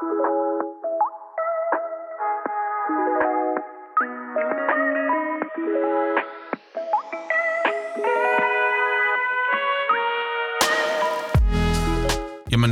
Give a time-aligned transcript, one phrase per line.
[0.00, 0.12] Jamen,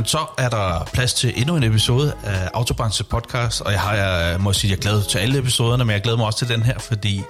[0.05, 4.41] så er der plads til endnu en episode af Autobranche podcast, og jeg har, jeg
[4.41, 6.63] må sige, jeg er glad til alle episoderne, men jeg glæder mig også til den
[6.63, 7.21] her, fordi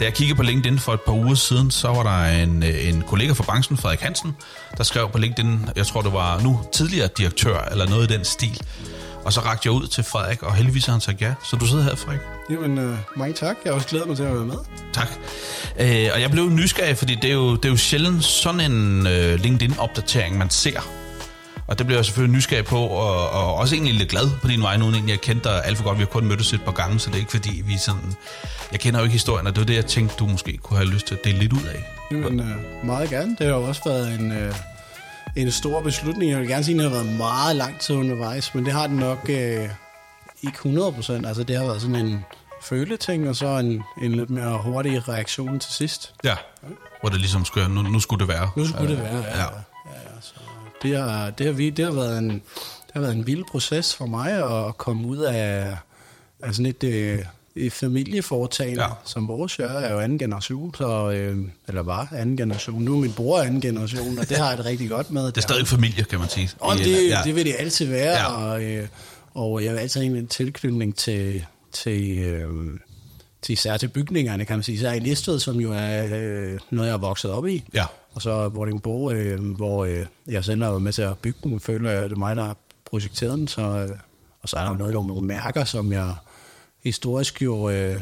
[0.00, 2.88] da jeg kiggede på LinkedIn for et par uger siden, så var der en, øh,
[2.88, 4.36] en kollega fra branchen, Frederik Hansen,
[4.76, 8.24] der skrev på LinkedIn, jeg tror det var nu tidligere direktør, eller noget i den
[8.24, 8.60] stil.
[9.28, 11.34] Og så rakte jeg ud til Frederik, og heldigvis har han sagt ja.
[11.44, 12.20] Så du sidder her, Frederik.
[12.50, 13.56] Jamen, øh, mange tak.
[13.64, 14.56] Jeg har også glædet mig til at være med.
[14.92, 15.08] Tak.
[15.80, 19.06] Øh, og jeg blev nysgerrig, fordi det er jo, det er jo sjældent sådan en
[19.06, 20.80] øh, LinkedIn-opdatering, man ser
[21.66, 24.62] og det bliver jeg selvfølgelig nysgerrig på, og, og også egentlig lidt glad på din
[24.62, 25.98] vej nu, egentlig jeg kendte dig alt for godt.
[25.98, 28.14] Vi har kun mødtes et par gange, så det er ikke fordi, vi sådan...
[28.72, 30.90] Jeg kender jo ikke historien, og det var det, jeg tænkte, du måske kunne have
[30.90, 31.84] lyst til at dele lidt ud af.
[32.10, 33.36] Jamen, øh, meget gerne.
[33.38, 34.54] Det har jo også været en, øh,
[35.42, 36.30] en stor beslutning.
[36.30, 38.86] Jeg vil gerne sige, at det har været meget lang tid undervejs, men det har
[38.86, 39.68] den nok øh,
[40.42, 41.26] ikke 100 procent.
[41.26, 42.24] Altså, det har været sådan en
[42.62, 46.14] føleting, og så en, en lidt mere hurtig reaktion til sidst.
[46.24, 46.36] Ja,
[47.00, 48.50] hvor det ligesom skulle, nu, nu skulle det være.
[48.56, 49.22] Nu skulle det være, ja.
[49.22, 49.42] ja.
[49.42, 50.34] ja, ja så
[50.82, 53.94] det har, det har, vi, det har været en, det har været en vild proces
[53.94, 54.32] for mig
[54.68, 55.76] at komme ud af,
[56.42, 57.26] af sådan et, øh, et
[57.70, 58.88] familieforetagende, ja.
[59.04, 62.82] som vores jeg er jo anden generation, så, øh, eller var anden generation.
[62.82, 65.26] Nu er min bror anden generation, og det har jeg det rigtig godt med.
[65.26, 66.50] Det er stadig familie, kan man sige.
[66.58, 67.18] Og det, ja.
[67.24, 68.32] det vil det altid være, ja.
[68.32, 68.88] og, øh,
[69.34, 72.48] og jeg vil altid en tilknytning til, til, øh,
[73.42, 74.78] til især til bygningerne, kan man sige.
[74.78, 77.64] Så er i Listed, som jo er øh, noget, jeg er vokset op i.
[77.74, 77.84] Ja.
[78.14, 81.90] Og så Vordingborg, øh, hvor øh, jeg selv er med til at bygge den, føler
[81.90, 82.56] jeg, det er mig, der har
[82.90, 83.48] projekteret den.
[83.48, 83.98] Så, øh,
[84.42, 86.14] og så er der noget, der nogle mærker, som jeg
[86.84, 88.00] historisk jo øh,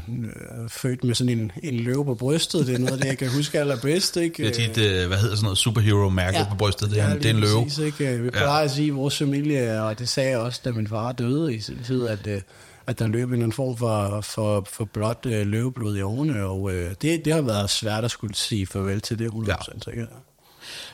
[0.69, 2.67] født med sådan en, en løve på brystet.
[2.67, 4.17] Det er noget af det, jeg kan huske allerbedst.
[4.17, 4.43] Ikke?
[4.43, 6.91] Det er dit, øh, hvad hedder sådan noget, superhero-mærke ja, på brystet.
[6.91, 7.63] Det er, ja, det er en løve.
[7.63, 8.23] Præcis, ikke?
[8.23, 8.65] Vi plejer ja.
[8.65, 11.61] at sige, at vores familie, og det sagde jeg også, da min far døde i
[11.61, 12.41] sin tid, at, øh,
[12.87, 16.95] at der løb en form for, for, for blot øh, løveblod i årene, og øh,
[17.03, 19.51] det, det har været svært at skulle sige farvel til det 100%.
[19.87, 19.91] Ja.
[19.91, 20.07] Ikke?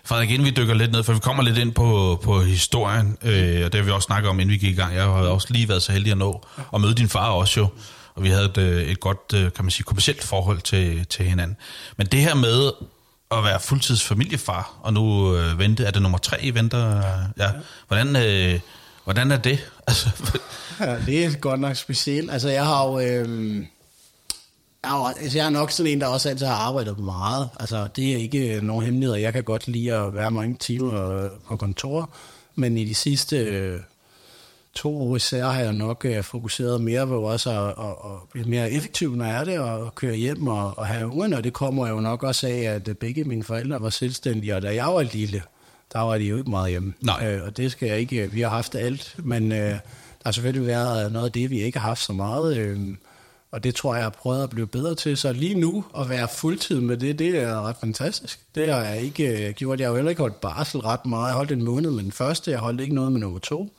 [0.04, 3.64] Frederik, inden vi dykker lidt ned, for vi kommer lidt ind på, på historien, øh,
[3.64, 4.94] og det har vi også snakket om, inden vi gik i gang.
[4.94, 6.42] Jeg har også lige været så heldig at nå
[6.74, 7.68] at møde din far også jo,
[8.14, 11.24] og vi havde et, øh, et godt, øh, kan man sige, kommersielt forhold til, til
[11.24, 11.56] hinanden.
[11.96, 12.72] Men det her med
[13.30, 17.02] at være fuldtids familiefar, og nu øh, vente, er det nummer tre, I venter?
[17.38, 17.50] Ja.
[17.88, 18.60] Hvordan, øh,
[19.04, 19.58] hvordan er det?
[19.86, 20.10] Altså,
[20.80, 22.30] ja, det er godt nok specielt.
[22.30, 23.00] Altså, jeg har jo...
[23.00, 23.64] Øh,
[24.84, 27.48] jeg, altså, jeg er nok sådan en, der også altid har arbejdet meget.
[27.60, 29.16] Altså, det er ikke nogen hemmelighed.
[29.16, 32.10] Jeg kan godt lide at være mange timer på kontor,
[32.54, 33.80] men i de sidste øh,
[34.74, 38.46] to år især har jeg nok øh, fokuseret mere på også at, at, at blive
[38.46, 41.52] mere effektiv, når jeg er det, og køre hjem og, og have ungerne, og det
[41.52, 45.02] kommer jo nok også af, at begge mine forældre var selvstændige, og da jeg var
[45.02, 45.42] lille,
[45.92, 46.94] der var de jo ikke meget hjemme.
[47.00, 47.26] Nej.
[47.26, 49.78] Øh, og det skal jeg ikke, vi har haft alt, men øh, der
[50.24, 52.78] har selvfølgelig været noget af det, vi ikke har haft så meget, øh,
[53.52, 55.16] og det tror jeg, jeg har prøvet at blive bedre til.
[55.16, 58.40] Så lige nu at være fuldtid med det, det er ret fantastisk.
[58.54, 59.80] Det har jeg ikke øh, gjort.
[59.80, 61.28] Jeg har jo heller ikke holdt barsel ret meget.
[61.28, 63.72] Jeg holdt en måned med den første, jeg holdt ikke noget med nummer to.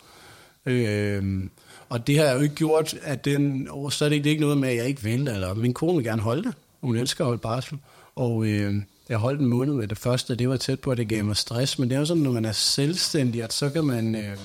[0.66, 1.44] Øh,
[1.90, 4.58] og det har jeg jo ikke gjort, at den, og så er det ikke noget
[4.58, 6.54] med, at jeg ikke vil, eller min kone vil gerne holde det.
[6.82, 7.78] Hun elsker at holde barsel.
[8.16, 8.76] Og øh,
[9.10, 11.38] jeg holdt en måned med det første, det var tæt på, at det gav mig
[11.38, 11.80] stress.
[11.80, 14.16] Men det er jo sådan, når man er selvstændig, at så kan man...
[14.16, 14.38] Øh,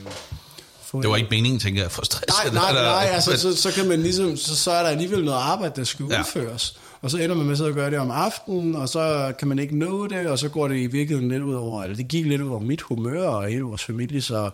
[0.88, 2.25] få det var ikke meningen, tænker jeg, for stress.
[2.28, 5.25] Nej, nej, nej, nej altså, så, så, kan man ligesom, så, så er der alligevel
[5.25, 6.21] noget arbejde, der skal ja.
[6.21, 6.78] udføres.
[7.03, 9.78] Og så ender man med at gøre det om aftenen, og så kan man ikke
[9.78, 12.41] nå det, og så går det i virkeligheden lidt ud over, eller det gik lidt
[12.41, 14.50] ud over mit humør og hele vores familie, så,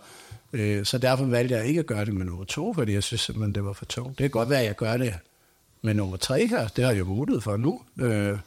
[0.53, 3.21] øh, så derfor valgte jeg ikke at gøre det med nummer to, fordi jeg synes
[3.21, 4.09] simpelthen, det var for tungt.
[4.09, 5.13] Det kan godt være, at jeg gør det
[5.81, 8.37] med nummer tre her, det har jeg jo mulighed for nu, øh,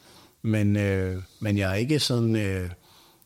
[0.41, 2.35] men, øh, men jeg er ikke sådan...
[2.35, 2.69] Øh,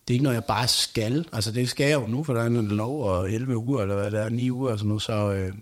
[0.08, 1.26] det er ikke noget, jeg bare skal.
[1.34, 3.96] Altså, det skal jeg jo nu, for der er en lov og 11 uger, eller
[3.96, 5.04] hvad det er, 9 uger og sådan noget.
[5.04, 5.54] Så, øh,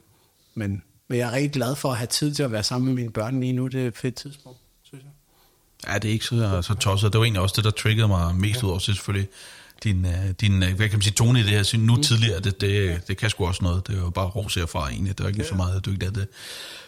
[0.55, 2.95] men, men jeg er rigtig glad for at have tid til at være sammen med
[2.95, 3.67] mine børn lige nu.
[3.67, 5.11] Det er et fedt tidspunkt, synes jeg.
[5.93, 7.13] Ja, det er ikke så, så tosset.
[7.13, 8.65] Det var egentlig også det, der triggede mig mest ja.
[8.65, 9.29] ud over, selvfølgelig
[9.83, 12.03] din, øh, din, øh, hvad kan man sige, tone i det her, nu mm.
[12.03, 13.87] tidligere, det, det, det kan sgu også noget.
[13.87, 15.47] Det er jo bare ros herfra egentlig, det er ikke ja.
[15.47, 16.27] så meget dygtigt af det.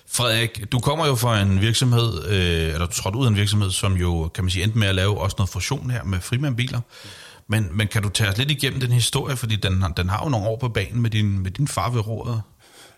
[0.07, 3.71] Frederik, du kommer jo fra en virksomhed, øh, eller du trådte ud af en virksomhed,
[3.71, 6.79] som jo, kan man sige, endte med at lave også noget fusion her med frimandbiler.
[6.79, 7.09] Mm
[7.47, 10.29] men, men kan du tage os lidt igennem den historie, fordi den, den har jo
[10.29, 12.41] nogle år på banen med din, med din far ved rådet.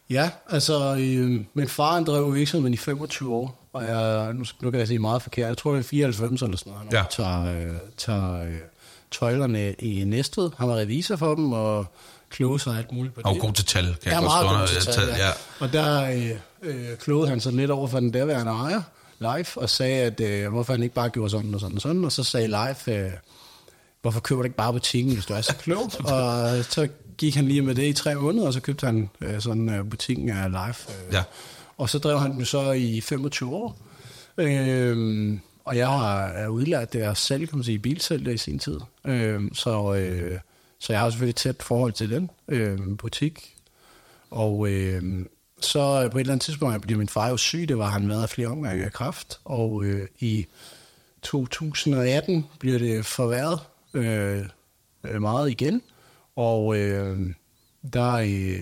[0.09, 4.71] Ja, altså øh, min far han drev virksomheden i 25 år, og jeg, nu, nu
[4.71, 7.03] kan jeg sige meget forkert, jeg tror det er 94 eller sådan noget, ja.
[7.11, 8.57] tager, øh, tager øh,
[9.11, 10.51] tøjlerne i Næstved.
[10.57, 11.85] Han var revisor for dem, og
[12.29, 13.25] kloge sig alt muligt på det.
[13.25, 15.25] Og god til tal, kan ja, jeg meget god til tal, ja.
[15.25, 15.31] ja.
[15.59, 16.31] Og der øh,
[16.61, 18.81] øh, klogede han sig lidt over for den derværende ejer,
[19.19, 22.05] live, og sagde, at øh, hvorfor han ikke bare gjorde sådan og sådan og sådan,
[22.05, 23.11] og så sagde live, øh,
[24.05, 25.91] hvorfor køber du ikke bare butikken, hvis du er så klog?
[25.99, 26.87] og så
[27.17, 29.89] gik han lige med det i tre måneder, og så købte han øh, sådan øh,
[29.89, 30.91] butikken af Life.
[31.07, 31.23] Øh, Ja.
[31.77, 33.77] Og så drev han den så i 25 år.
[34.37, 38.59] Øh, og jeg har er udlært det at selv, kan man sige, bilsælge i sin
[38.59, 38.79] tid.
[39.05, 40.39] Øh, så, øh,
[40.79, 43.55] så jeg har selvfølgelig et tæt forhold til den øh, butik.
[44.31, 45.25] Og øh,
[45.61, 48.21] så på et eller andet tidspunkt blev min far jo syg, det var han med
[48.21, 49.39] af flere omgange af kræft.
[49.45, 50.45] Og øh, i
[51.21, 53.59] 2018 bliver det forværret
[53.95, 54.45] Øh,
[55.03, 55.81] øh, meget igen.
[56.35, 57.19] Og øh,
[57.93, 58.59] der øh,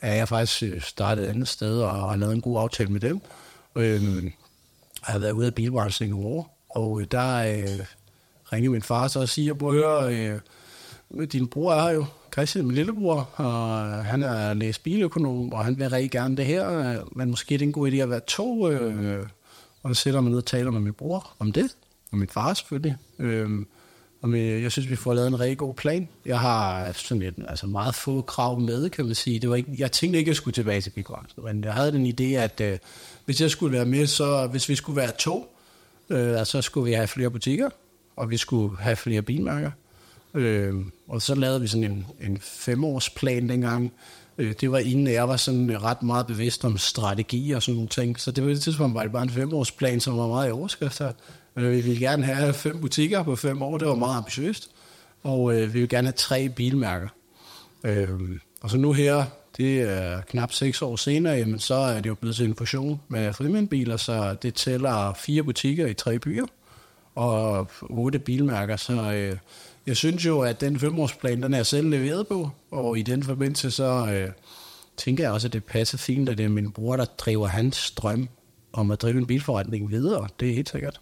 [0.00, 3.00] er jeg faktisk øh, startet et andet sted og har lavet en god aftale med
[3.00, 3.20] dem.
[3.76, 4.32] Øh, jeg
[5.02, 7.86] har været ude af bilbranchen i år, og øh, der øh,
[8.52, 10.40] ringede min far så og siger, prøv at høre, øh,
[11.32, 15.90] din bror er jo, Christian, min lillebror, og han er læst biløkonom, og han vil
[15.90, 18.70] rigtig gerne det her, øh, men måske det er en god idé at være to,
[18.70, 19.26] øh,
[19.82, 21.76] og så sætter man ned og taler med min bror om det,
[22.12, 22.96] og min far selvfølgelig.
[23.18, 23.50] Øh,
[24.22, 26.08] og med, jeg synes, vi får lavet en rigtig god plan.
[26.26, 29.38] Jeg har sådan et, altså meget få krav med, kan man sige.
[29.38, 31.92] Det var ikke, jeg tænkte ikke, at jeg skulle tilbage til bilbranchen, men jeg havde
[31.92, 32.78] den idé, at øh,
[33.24, 35.56] hvis jeg skulle være med, så hvis vi skulle være to,
[36.10, 37.70] øh, altså, så skulle vi have flere butikker,
[38.16, 39.70] og vi skulle have flere bilmærker.
[40.34, 40.74] Øh,
[41.08, 43.92] og så lavede vi sådan en, en femårsplan dengang.
[44.38, 47.88] Øh, det var inden jeg var sådan ret meget bevidst om strategi og sådan nogle
[47.88, 48.20] ting.
[48.20, 51.12] Så det var det tidspunkt, var det bare en femårsplan, som var meget i overskrifter.
[51.56, 54.70] Øh, vi ville gerne have fem butikker på fem år, det var meget ambitiøst.
[55.22, 57.08] Og øh, vi ville gerne have tre bilmærker.
[57.84, 58.08] Øh,
[58.60, 59.24] og så nu her,
[59.56, 63.00] det er knap seks år senere, jamen så er det jo blevet til en fusion
[63.08, 66.46] med frimændbiler, så det tæller fire butikker i tre byer
[67.14, 68.76] og otte bilmærker.
[68.76, 69.36] Så øh,
[69.86, 73.22] jeg synes jo, at den femårsplan, den er jeg selv leveret på, og i den
[73.22, 74.32] forbindelse så øh,
[74.96, 77.90] tænker jeg også, at det passer fint, at det er min bror, der driver hans
[77.90, 78.28] drøm
[78.72, 80.28] om at drive en bilforretning videre.
[80.40, 81.00] Det er helt sikkert.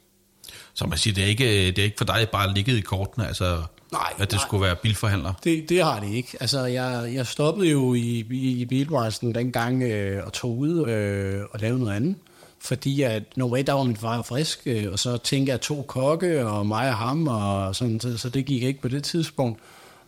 [0.74, 3.26] Så man siger, det er ikke, det er ikke for dig bare ligget i kortene,
[3.26, 3.62] altså,
[3.92, 4.46] Nej, at det nej.
[4.46, 5.32] skulle være bilforhandler.
[5.44, 6.36] Det, det har det ikke.
[6.40, 11.42] Altså, jeg, jeg stoppede jo i, i, i bilbranchen dengang øh, og tog ud øh,
[11.50, 12.14] og lavede noget andet.
[12.60, 15.82] Fordi at, no way, der var min far frisk, øh, og så tænkte jeg to
[15.82, 19.60] kokke, og mig og ham, og sådan, så, så det gik ikke på det tidspunkt.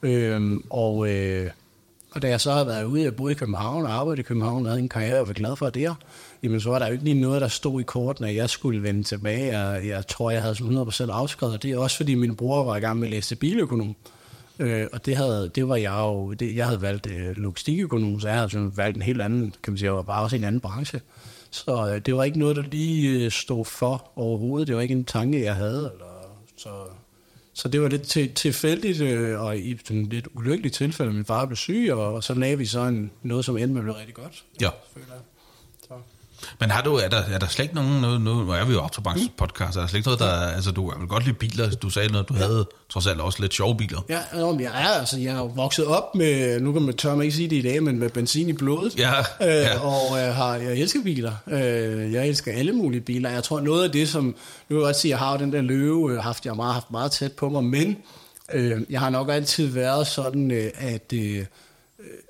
[0.02, 1.50] Øh, og, øh,
[2.14, 4.66] og da jeg så har været ude, jeg boede i København og arbejdede i København,
[4.66, 5.94] og havde en karriere, og var glad for det,
[6.42, 8.82] jamen så var der jo ikke lige noget, der stod i kortene, at jeg skulle
[8.82, 12.36] vende tilbage, og jeg tror, jeg havde 100% afskrevet, og det er også fordi min
[12.36, 13.96] bror var i gang med at læse biløkonom.
[14.58, 18.28] Øh, og det, havde, det var jeg jo, det, jeg havde valgt øh, logistikøkonom, så
[18.28, 20.38] jeg havde sådan valgt en helt anden, kan man sige, jeg var bare også i
[20.38, 21.00] en anden branche.
[21.50, 24.94] Så øh, det var ikke noget, der lige øh, stod for overhovedet, det var ikke
[24.94, 25.90] en tanke, jeg havde.
[25.92, 26.06] Eller,
[26.56, 26.68] så,
[27.54, 31.25] så det var lidt til, tilfældigt, øh, og i sådan lidt ulykkeligt tilfælde, at min
[31.25, 33.84] far blev syg, og, og så lavede vi så en, noget, som endte med at
[33.84, 34.44] blive rigtig godt.
[34.60, 34.69] Ja.
[34.94, 35.22] føler jeg.
[36.60, 38.80] Men har du, er der, er der slet ikke nogen, nu, nu er vi jo
[38.80, 41.70] autobranchen podcast, er der slet ikke noget, der, altså du er vel godt lide biler,
[41.70, 44.00] du sagde noget, du havde trods alt også lidt sjove biler.
[44.08, 46.96] Ja, nå, men jeg er, altså, jeg er jo vokset op med, nu kan man
[46.96, 48.98] tør man ikke sige det i dag, men med benzin i blodet.
[48.98, 49.78] Ja, øh, ja.
[49.78, 51.32] Og øh, har, jeg elsker biler.
[51.46, 53.30] Øh, jeg elsker alle mulige biler.
[53.30, 54.34] Jeg tror, noget af det, som, nu
[54.68, 56.74] vil jeg godt sige, jeg har jo den der løve, øh, haft, jeg har meget,
[56.74, 57.96] haft meget tæt på mig, men
[58.52, 61.44] øh, jeg har nok altid været sådan, øh, at øh,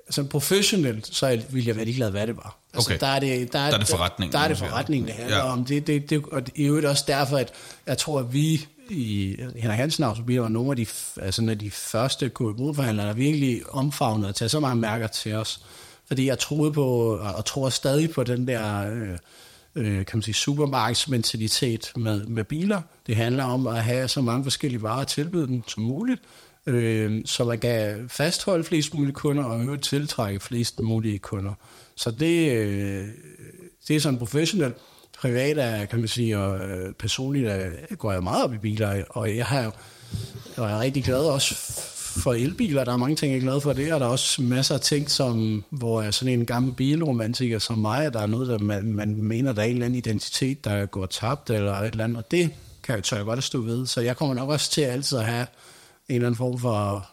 [0.09, 2.62] som professionelt, så ville jeg være ligeglad, hvad det var.
[2.73, 2.99] Altså, Okay.
[2.99, 5.15] der er det, der er, Der er det forretningen, Der, der er det forretningen, det
[5.15, 5.51] handler Ja.
[5.51, 5.65] om.
[5.65, 7.51] Det, det, det, og i øvrigt også derfor, at
[7.87, 10.85] jeg tror, at vi i Henrik Hansen Automobiler var nogle af de,
[11.21, 15.61] altså, af de første KMU-forhandlere, der virkelig omfavnede at tage så mange mærker til os.
[16.07, 19.09] Fordi jeg troede på, og tror stadig på den der øh,
[19.75, 22.81] øh, kan man sige, supermarkedsmentalitet med, med biler.
[23.07, 26.21] Det handler om at have så mange forskellige varer at tilbyde dem som muligt,
[26.65, 31.53] øh, så man kan fastholde flest mulige kunder og øvrigt tiltrække flest mulige kunder.
[31.95, 33.07] Så det, øh,
[33.87, 34.75] det er sådan professionelt.
[35.17, 39.03] Privat er, kan man sige, og øh, personligt er, går jeg meget op i biler,
[39.09, 39.75] og jeg har
[40.57, 41.55] og jeg er rigtig glad også
[42.21, 42.83] for elbiler.
[42.83, 44.81] Der er mange ting, jeg er glad for det, og der er også masser af
[44.81, 48.57] ting, som, hvor jeg er sådan en gammel bilromantiker som mig, der er noget, der
[48.57, 52.03] man, man mener, der er en eller anden identitet, der går tabt, eller et eller
[52.03, 52.49] andet, og det
[52.83, 53.85] kan jeg, tør jeg godt at stå ved.
[53.85, 55.47] Så jeg kommer nok også til altid at have
[56.09, 57.09] en eller anden form for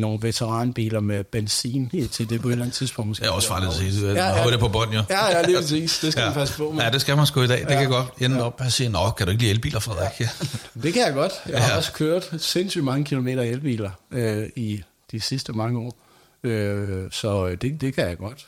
[0.00, 3.08] nogle veteranbiler med benzin til det på et eller andet tidspunkt.
[3.08, 3.22] Måske.
[3.22, 4.42] Det er også farligt at sige, Ja, ja, ja.
[4.44, 4.50] ja.
[4.50, 5.02] det på bånd, jo.
[5.10, 5.98] Ja, ja, lige præcis.
[5.98, 6.26] Det skal ja.
[6.28, 6.82] man passe på med.
[6.84, 7.60] Ja, det skal man sgu i dag.
[7.60, 7.80] Det Ja.
[7.80, 10.20] kan godt ende op og sige, nå, kan du ikke lide elbiler, Frederik?
[10.20, 10.28] Ja.
[10.82, 11.32] Det kan jeg godt.
[11.48, 11.76] Jeg har Ja.
[11.76, 15.96] også kørt sindssygt mange kilometer elbiler øh, i de sidste mange år.
[16.44, 18.46] Øh, så det, det kan jeg godt.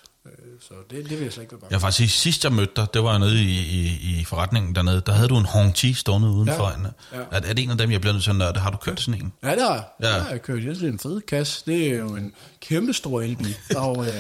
[0.69, 2.73] Så det, det vil jeg slet ikke være bange Jeg faktisk sige, sidst jeg mødte
[2.77, 6.29] dig, det var nede i, i, i forretningen dernede, der havde du en Hongqi stående
[6.29, 6.73] udenfor.
[7.13, 7.19] Ja.
[7.19, 7.25] Ja.
[7.31, 8.61] Er, er det en af dem, jeg bliver nødt til at nørde?
[8.61, 9.33] Har du kørt sådan en?
[9.43, 9.85] Ja, det har jeg.
[10.03, 10.17] Ja.
[10.17, 10.25] Ja.
[10.25, 10.63] Jeg kørt.
[10.63, 11.63] Det er en fed kasse.
[11.67, 13.57] Det er jo en kæmpe stor elbil.
[13.77, 14.13] og øh,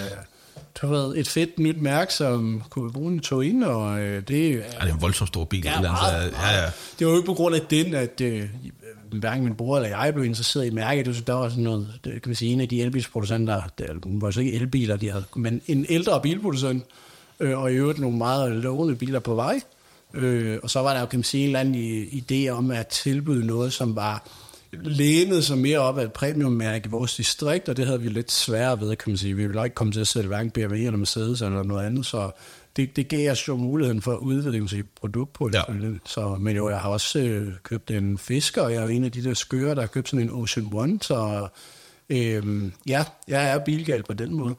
[0.83, 4.50] du ved, et fedt nyt mærke, som kunne bruge en tog ind, og øh, det,
[4.50, 5.64] ja, det er en voldsomt stor bil.
[5.64, 6.71] Ja, meget, meget, ja, ja.
[6.99, 8.49] Det var jo ikke på grund af den, at øh,
[9.12, 11.07] hverken min bror eller jeg blev interesseret i mærket.
[11.07, 13.87] Det var, der var sådan noget, det, kan man sige, en af de elbilsproducenter, der
[14.05, 16.85] var så ikke elbiler, de havde, men en ældre bilproducent,
[17.41, 19.61] øh, og i øvrigt nogle meget lovende biler på vej.
[20.15, 22.87] Øh, og så var der jo, kan man sige, en eller anden idé om at
[22.87, 24.29] tilbyde noget, som var
[24.72, 28.32] lænet sig mere op af et premiummærke i vores distrikt, og det havde vi lidt
[28.32, 29.34] sværere ved, kan man sige.
[29.34, 32.30] Vi ville ikke komme til at sælge hverken BMW eller Mercedes eller noget andet, så
[32.76, 35.54] det, det gav os jo muligheden for at udvikle sig produkt på det.
[35.54, 35.88] Ja.
[36.06, 39.12] Så, men jo, jeg har også øh, købt en fisker, og jeg er en af
[39.12, 41.48] de der skøre, der har købt sådan en Ocean One, så
[42.10, 44.54] øh, ja, jeg er bilgal på den måde.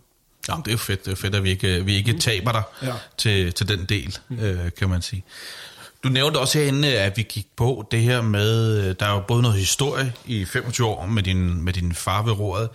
[0.50, 2.64] Ja, det er jo fedt, det er fedt at vi ikke, vi ikke taber dig
[2.82, 2.94] ja.
[3.18, 4.40] til, til den del, mm.
[4.40, 5.24] øh, kan man sige.
[6.04, 9.24] Du nævnte også herinde, at vi gik på det her med, øh, der er jo
[9.28, 12.70] både noget historie i 25 år med din, med din far ved rådet,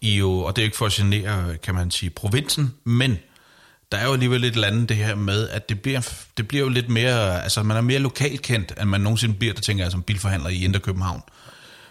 [0.00, 3.18] I jo, og det er jo ikke for at genere, kan man sige, provinsen, men
[3.92, 6.68] der er jo alligevel lidt andet det her med, at det bliver, det bliver jo
[6.68, 10.02] lidt mere, altså man er mere lokalkendt, end man nogensinde bliver, der tænker jeg, som
[10.02, 11.22] bilforhandler i Indre København.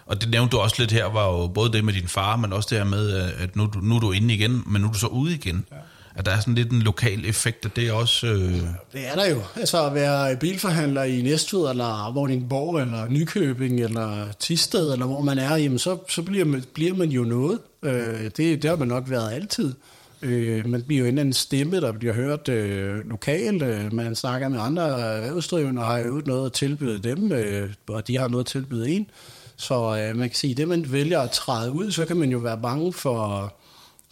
[0.06, 2.52] Og det nævnte du også lidt her, var jo både det med din far, men
[2.52, 4.92] også det her med, øh, at nu, nu er du inde igen, men nu er
[4.92, 5.66] du så ude igen.
[5.70, 5.76] Ja.
[6.14, 8.26] At der er sådan lidt en lokal effekt, og det er også...
[8.26, 8.52] Øh...
[8.92, 9.42] Det er der jo.
[9.56, 15.38] Altså at være bilforhandler i Næstved, eller Vordingborg, eller Nykøbing, eller Tisted, eller hvor man
[15.38, 17.58] er, jamen så, så bliver, man, bliver man jo noget.
[17.82, 19.74] Øh, det, det har man nok været altid.
[20.22, 23.62] Øh, man bliver jo en anden stemme, der bliver hørt øh, lokalt.
[23.62, 28.08] Øh, man snakker med andre erhvervsdrivende og har jo noget at tilbyde dem, øh, og
[28.08, 29.10] de har noget at tilbyde en.
[29.56, 32.30] Så øh, man kan sige, at det man vælger at træde ud, så kan man
[32.30, 33.52] jo være bange for,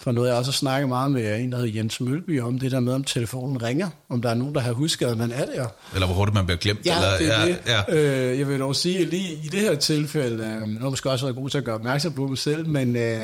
[0.01, 0.29] for noget.
[0.29, 2.95] Jeg også har snakket meget med en, der hedder Jens Mølby, om det der med,
[2.95, 3.89] om telefonen ringer.
[4.09, 5.67] Om der er nogen, der har husket, at man er der.
[5.95, 6.87] Eller hvor hurtigt man bliver glemt.
[6.87, 7.95] Ja, eller, det er ja, det.
[7.97, 8.31] Ja.
[8.31, 11.11] Øh, jeg vil dog sige, at lige i det her tilfælde, øh, nu er måske
[11.11, 12.97] også været god til at gøre opmærksom på mig selv, men...
[12.97, 13.21] Øh,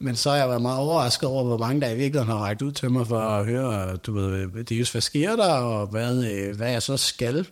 [0.00, 2.62] men så har jeg været meget overrasket over, hvor mange der i virkeligheden har rækket
[2.62, 6.56] ud til mig for at høre, du ved, det hvad sker der, og hvad, øh,
[6.56, 7.46] hvad jeg så skal.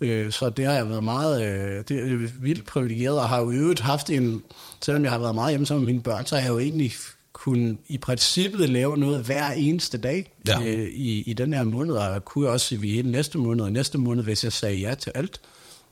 [0.00, 3.50] Øh, så det har jeg været meget øh, det er vildt privilegeret, og har jo
[3.50, 4.42] i øvrigt haft en,
[4.80, 6.92] selvom jeg har været meget hjemme sammen med mine børn, så har jeg jo egentlig
[7.32, 10.60] kunne i princippet lave noget hver eneste dag ja.
[10.92, 14.24] i, i den her måned, og kunne også i hele næste måned og næste måned,
[14.24, 15.40] hvis jeg sagde ja til alt.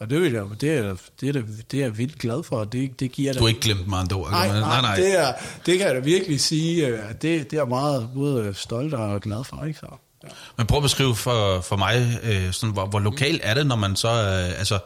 [0.01, 2.73] Og det, vil jeg, det, er, det, er, det er jeg vildt glad for, og
[2.73, 4.97] det, det giver Du har ikke glemt mig andre Nej, nej, nej, nej.
[4.97, 5.33] Det, er,
[5.67, 9.45] det kan jeg da virkelig sige, at det, det er meget både stolt og glad
[9.45, 9.65] for.
[9.65, 9.79] Ikke?
[9.79, 9.87] Så,
[10.25, 10.29] ja.
[10.57, 13.77] Men prøv at beskrive for, for mig, øh, sådan, hvor, hvor lokal er det, når
[13.77, 14.79] man så, øh, altså,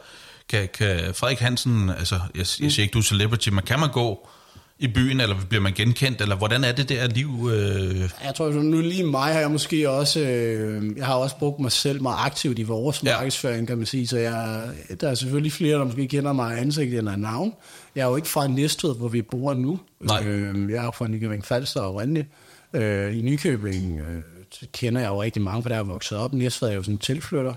[0.49, 3.91] kan, kan Frederik Hansen, altså, jeg, jeg siger ikke, du er celebrity, men kan man
[3.91, 4.29] gå
[4.79, 7.49] i byen, eller bliver man genkendt, eller hvordan er det der liv?
[7.53, 8.09] Øh?
[8.23, 11.71] Jeg tror, nu lige mig har jeg måske også, øh, jeg har også brugt mig
[11.71, 13.15] selv meget aktivt i vores ja.
[13.15, 14.61] markedsføring, kan man sige, så jeg,
[15.01, 17.53] der er selvfølgelig flere, der måske kender mig ansigt eller navn.
[17.95, 19.79] Jeg er jo ikke fra Næstved, hvor vi bor nu.
[19.99, 20.23] Nej.
[20.25, 22.25] Øh, jeg er fra Nykøbing Falster og Rønne.
[22.73, 24.21] Øh, I Nykøbing øh,
[24.73, 26.33] kender jeg jo rigtig mange, for der er vokset op.
[26.33, 27.53] Næstved er jo sådan en tilflytter.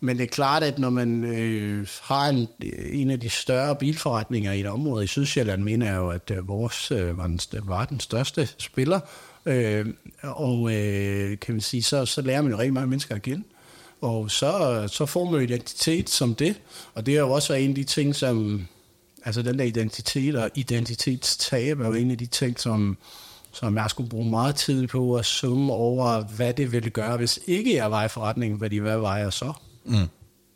[0.00, 3.76] Men det er klart, at når man øh, har en, øh, en af de større
[3.76, 7.40] bilforretninger i et område i Sydsjælland, mener jeg jo, at øh, vores øh, var, den,
[7.62, 9.00] var den største spiller.
[9.46, 9.86] Øh,
[10.22, 13.42] og øh, kan man sige, så, så lærer man jo rigtig mange mennesker at kende.
[14.00, 16.60] Og så, så får man identitet som det.
[16.94, 18.66] Og det er jo også en af de ting, som...
[19.24, 22.98] Altså den der identitet og identitetstab er jo en af de ting, som,
[23.52, 27.38] som jeg skulle bruge meget tid på at summe over, hvad det ville gøre, hvis
[27.46, 29.52] ikke jeg var i forretningen, hvad de hvad var jeg så?
[29.86, 30.08] Mm.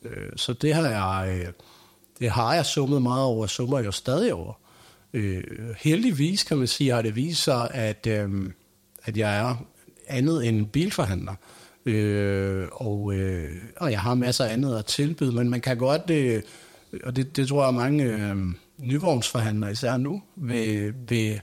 [0.03, 1.53] Øh, så det har jeg, øh,
[2.19, 4.53] det har jeg summet meget over, og summer jo stadig over.
[5.13, 5.45] Øh,
[5.79, 8.51] heldigvis kan man sige, har det vist sig, at, øh,
[9.05, 9.57] at jeg er
[10.07, 11.35] andet end bilforhandler.
[11.87, 16.11] Øh, og, øh, og jeg har masser af andet at tilbyde, men man kan godt,
[16.11, 16.43] øh,
[17.05, 18.37] og det, det tror jeg mange øh,
[18.79, 21.41] nyvognsforhandlere især nu, vil, vil,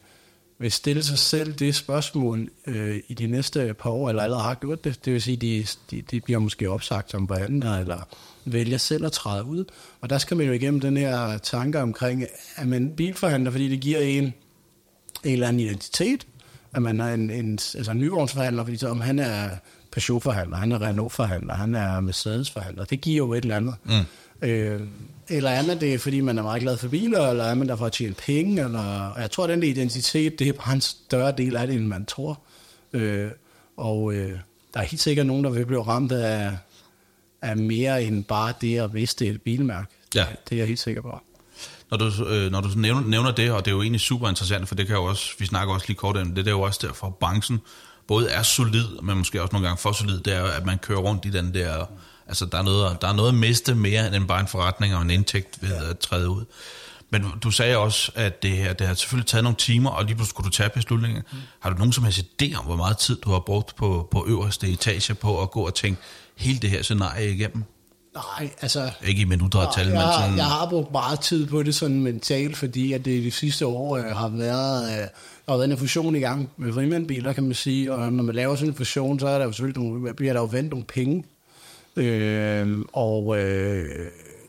[0.60, 4.56] vil stille sig selv det spørgsmål øh, i de næste par år, eller allerede har
[4.56, 5.06] gjort det.
[5.06, 8.08] Det vil sige, de, de, de bliver måske opsagt som behandler, eller
[8.46, 9.66] vælger selv at træde ud.
[10.02, 13.80] Og der skal man jo igennem den her tanke omkring, at man bilforhandler, fordi det
[13.80, 14.34] giver en
[15.24, 16.28] en eller anden identitet,
[16.74, 19.50] at man er en, en, altså en nyvognsforhandler, fordi så, om han er
[19.92, 23.76] Peugeot-forhandler, han er Renault-forhandler, han er Mercedes-forhandler, det giver jo et eller andet.
[23.84, 24.48] Mm.
[24.48, 24.82] Øh,
[25.30, 27.76] eller er man det, fordi man er meget glad for biler, eller er man der
[27.76, 28.64] for at tjene penge?
[28.64, 31.76] Eller, og jeg tror, at den identitet, det er bare en større del af det,
[31.76, 32.40] end man tror.
[32.94, 33.32] Øh,
[33.78, 34.40] og øh,
[34.74, 36.58] der er helt sikkert nogen, der vil blive ramt af,
[37.42, 39.88] af mere end bare det at miste et bilmærke.
[40.16, 40.26] Ja.
[40.50, 41.20] Det er jeg helt sikker på.
[41.92, 44.68] Når du, øh, når du nævner, nævner det, og det er jo egentlig super interessant,
[44.68, 46.62] for det kan jo også, vi snakker også lige kort om det, det er jo
[46.62, 47.60] også derfor, at branchen
[48.08, 51.00] både er solid, men måske også nogle gange for solid, det er at man kører
[51.00, 51.86] rundt i den der...
[52.28, 55.02] Altså, der er, noget, der er noget at miste mere end bare en forretning og
[55.02, 55.90] en indtægt ved ja.
[55.90, 56.46] at træde ud.
[57.10, 60.16] Men du sagde også, at det, her, det har selvfølgelig taget nogle timer, og lige
[60.16, 61.22] pludselig skulle du tage beslutninger.
[61.32, 61.38] Mm.
[61.60, 64.26] Har du nogen som helst idé om, hvor meget tid du har brugt på, på
[64.28, 66.02] øverste etage på at gå og tænke
[66.36, 67.64] hele det her scenarie igennem?
[68.14, 68.92] Nej, altså...
[69.06, 70.38] Ikke i minutter og tal, men sådan...
[70.38, 73.98] Jeg har brugt meget tid på det sådan mentalt, fordi at det de sidste år
[73.98, 74.92] øh, har været...
[74.92, 75.08] Øh,
[75.46, 78.36] der har været en fusion i gang med frimandbiler, kan man sige, og når man
[78.36, 80.86] laver sådan en fusion, så er der jo selvfølgelig nogle, bliver der jo vendt nogle
[80.86, 81.24] penge.
[81.98, 83.86] Øh, og øh,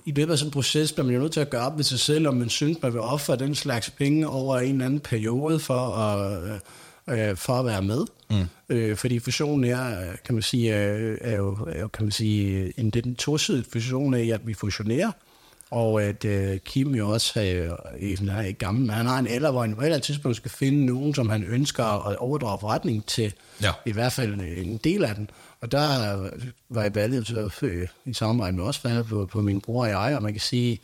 [0.05, 1.85] i løbet af sådan en proces bliver man jo nødt til at gøre op med
[1.85, 5.01] sig selv, om man synes, man vil ofre den slags penge over en eller anden
[5.01, 6.43] periode for at,
[7.31, 8.05] øh, for at være med.
[8.31, 8.37] Mm.
[8.69, 12.73] Øh, fordi fusionen er, kan man sige, er, er, jo, er jo, kan man sige,
[12.77, 15.11] en, det den tosidige fusion af, at vi fusionerer,
[15.71, 19.51] og at øh, Kim jo også øh, er ikke gammel, men han har en alder,
[19.51, 22.59] hvor han på et eller andet tidspunkt skal finde nogen, som han ønsker at overdrage
[22.61, 23.71] forretning til, Ja.
[23.87, 25.31] i hvert fald en del af den.
[25.61, 26.17] Og der
[26.71, 30.17] var jeg valget at øh, i samarbejde med valget på, på min bror og jeg,
[30.17, 30.81] og man kan sige,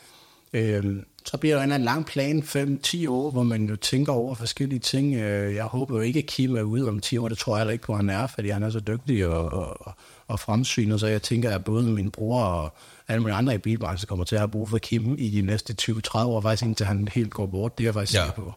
[0.53, 4.79] øh, så bliver der en lang plan, 5-10 år, hvor man jo tænker over forskellige
[4.79, 5.15] ting.
[5.15, 7.61] Øh, Jeg håber jo ikke, at Kim er ude om 10 år, det tror jeg
[7.61, 9.95] heller ikke på, at han er, fordi han er så dygtig og, og,
[10.29, 12.75] og fremsynet, så jeg tænker, at både min bror og
[13.09, 15.75] alle mulige andre i bilbranchen kommer til at have brug for Kim i de næste
[15.83, 18.25] 20-30 år, faktisk indtil han helt går bort, det er jeg faktisk Ja.
[18.25, 18.53] sikker på.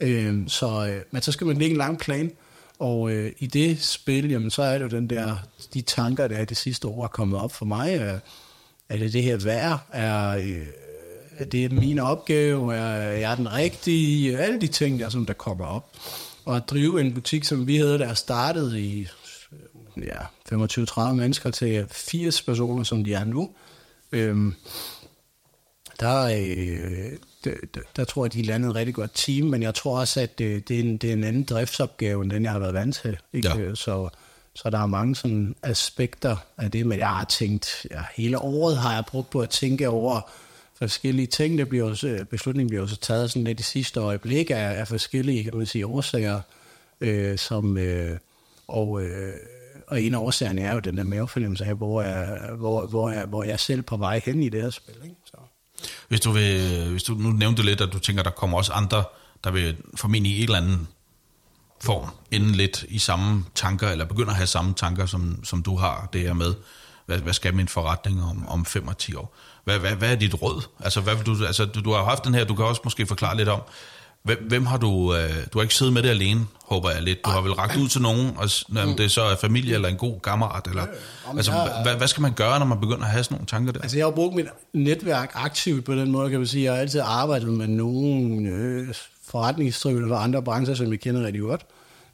[0.00, 2.30] Øh, så, øh, men så skal man lægge en lang plan,
[2.78, 5.36] og øh, i det spil, jamen, så er det jo den der,
[5.74, 8.00] de tanker, der er det sidste år er kommet op for mig.
[8.00, 8.18] Øh,
[8.88, 9.86] er det det her værd?
[9.92, 10.66] Er, øh,
[11.38, 12.74] er det min opgave?
[12.74, 14.38] Er er jeg den rigtige?
[14.38, 15.90] Alle de ting, der, som der kommer op.
[16.44, 19.08] Og at drive en butik, som vi havde, der startede i
[19.96, 20.20] øh, ja,
[20.52, 23.50] 25-30 mennesker til 80 personer, som de er nu.
[24.12, 24.52] Øh,
[26.00, 30.00] der, øh, der, der, tror jeg, de landede et rigtig godt team, men jeg tror
[30.00, 32.58] også, at det, det, er, en, det er en anden driftsopgave, end den, jeg har
[32.58, 33.18] været vant til.
[33.32, 33.48] Ikke?
[33.48, 33.74] Ja.
[33.74, 34.08] Så,
[34.54, 38.76] så der er mange sådan aspekter af det, men jeg har tænkt, ja, hele året
[38.76, 40.30] har jeg brugt på at tænke over
[40.74, 41.58] forskellige ting.
[41.58, 44.88] Det bliver også, beslutningen bliver jo så taget sådan lidt i sidste øjeblik af, af
[44.88, 46.40] forskellige kan man sige, årsager,
[47.00, 48.18] øh, som, øh,
[48.68, 49.34] og, øh,
[49.86, 53.24] og en af årsagerne er jo den der mavefornemmelse af, hvor jeg, hvor, hvor, jeg,
[53.24, 54.94] hvor jeg er selv på vej hen i det her spil.
[55.04, 55.16] Ikke?
[55.24, 55.36] Så.
[56.08, 59.04] Hvis du, vil, hvis du nu nævnte lidt, at du tænker, der kommer også andre,
[59.44, 60.86] der vil formentlig i et eller andet
[61.80, 65.76] form ende lidt i samme tanker, eller begynder at have samme tanker, som, som du
[65.76, 66.54] har det her med,
[67.06, 69.36] hvad, hvad skal min forretning om, om 5 og 10 år?
[69.64, 70.62] Hvad, hvad, hvad er dit råd?
[70.80, 73.06] Altså, hvad vil du, altså du, du har haft den her, du kan også måske
[73.06, 73.62] forklare lidt om,
[74.24, 77.24] hvem, hvem har du, øh, du har ikke siddet med det alene, håber jeg lidt.
[77.24, 79.88] Du har vel ragt ud til nogen, og, s- om det så er familie eller
[79.88, 80.86] en god kammerat, eller,
[81.36, 83.80] altså, hvad, hvad skal man gøre, når man begynder at have sådan nogle tanker der?
[83.80, 86.64] Altså, jeg har brugt mit netværk aktivt på den måde, kan man sige.
[86.64, 88.88] Jeg har altid arbejdet med nogle øh,
[89.28, 91.66] forretningsdrivende fra andre brancher, som jeg kender rigtig godt.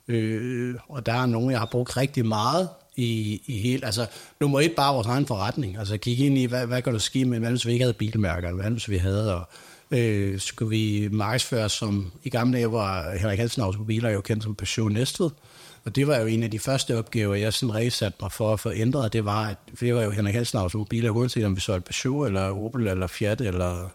[0.08, 3.84] Øh, og der er nogle, jeg har brugt rigtig meget i, i hele...
[3.86, 4.06] Altså,
[4.40, 5.78] nummer et, bare vores egen forretning.
[5.78, 7.92] Altså, kigge ind i, hvad, hvad kan der ske med, hvad hvis vi ikke havde
[7.94, 9.48] bilmærker, hvad hvis vi havde, og
[9.90, 12.12] øh, så kunne vi markedsføre som...
[12.24, 15.30] I gamle dage var Henrik Hansen på biler jo kendt som Peugeot Næstved.
[15.84, 18.60] Og det var jo en af de første opgaver, jeg sådan resatte mig for at
[18.60, 19.12] få ændret.
[19.12, 22.26] Det var, at for det var jo Henrik Hansen automobiler, uanset om vi solgte Peugeot,
[22.26, 23.90] eller Opel, eller Fiat, eller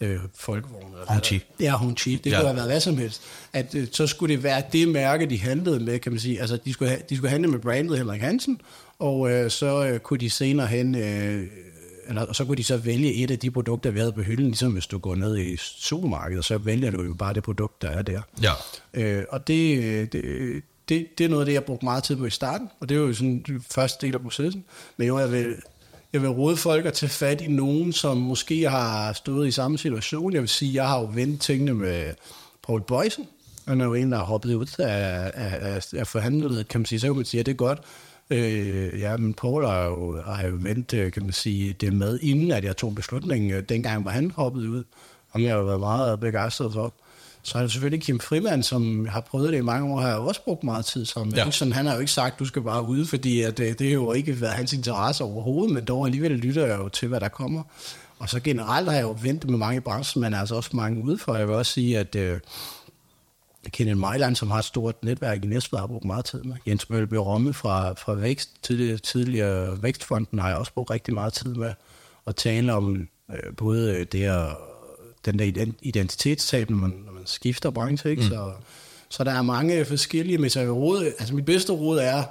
[0.00, 0.82] øh, Folkevogn.
[0.84, 1.40] Eller hvad Hongqi.
[1.60, 2.16] Ja, Hongqi.
[2.24, 2.36] Det Ja.
[2.36, 3.22] kunne have været hvad som helst.
[3.52, 6.40] At øh, så skulle det være det mærke, de handlede med, kan man sige.
[6.40, 8.60] Altså, de skulle, have, de skulle handle med brandet Henrik Hansen,
[8.98, 10.94] og øh, så øh, kunne de senere hen...
[10.94, 11.46] Øh,
[12.10, 14.46] eller, og så kunne de så vælge et af de produkter, vi havde på hylden,
[14.46, 17.88] ligesom hvis du går ned i supermarkedet, så vælger du jo bare det produkt, der
[17.88, 18.20] er der.
[18.42, 18.52] Ja.
[18.94, 20.22] Øh, og det, det,
[20.88, 22.94] det, det er noget af det, jeg brugte meget tid på i starten, og det
[22.96, 24.64] er jo sådan den første del af processen.
[24.96, 25.54] Men jo, jeg vil,
[26.12, 29.78] jeg vil råde folk at tage fat i nogen, som måske har stået i samme
[29.78, 30.32] situation.
[30.32, 32.14] Jeg vil sige, jeg har jo vendt tingene med
[32.66, 33.26] Paul Boysen.
[33.68, 36.86] Han er jo en, der har hoppet ud af, af, af, af forhandlet, kan man
[36.86, 37.00] sige.
[37.00, 37.80] Så kan man sige, at det er godt.
[38.30, 42.18] Øh, ja, men Paul har jo, har jo vendt, øh, kan man sige, det med,
[42.22, 44.84] inden at jeg tog beslutningen, øh, dengang hvor han hoppede ud.
[45.30, 46.94] Og jeg har jo været meget begejstret for.
[47.42, 50.16] Så er det selvfølgelig Kim Frimand, som har prøvet det i mange år, har jeg
[50.16, 51.44] også brugt meget tid sammen med.
[51.44, 51.50] Ja.
[51.50, 53.94] Sådan, han har jo ikke sagt, du skal bare ud, fordi at, øh, det har
[53.94, 57.28] jo ikke været hans interesse overhovedet, men dog alligevel lytter jeg jo til, hvad der
[57.28, 57.62] kommer.
[58.18, 61.04] Og så generelt har jeg jo ventet med mange i branchen, men altså også mange
[61.04, 61.34] udefra.
[61.34, 62.40] Jeg vil også sige, at øh,
[63.68, 66.56] Kenneth Mejland, som har et stort netværk i Næstved, har brugt meget tid med.
[66.66, 71.32] Jens Mølby Romme fra, fra Vækst, tidligere, tidligere Vækstfonden har jeg også brugt rigtig meget
[71.32, 71.72] tid med
[72.26, 74.46] at tale om øh, både det at,
[75.24, 78.10] den der ident- identitetstab, når man, når man skifter branche.
[78.10, 78.22] Ikke?
[78.22, 78.28] Mm.
[78.28, 78.52] Så,
[79.08, 82.24] så der er mange forskellige, men så råd, altså mit bedste råd er,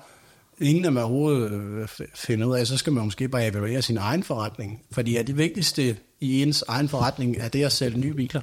[0.59, 3.97] inden at man overhovedet øh, finder ud af, så skal man måske bare evaluere sin
[3.97, 4.81] egen forretning.
[4.91, 8.41] Fordi at det vigtigste i ens egen forretning er det at sælge nye biler.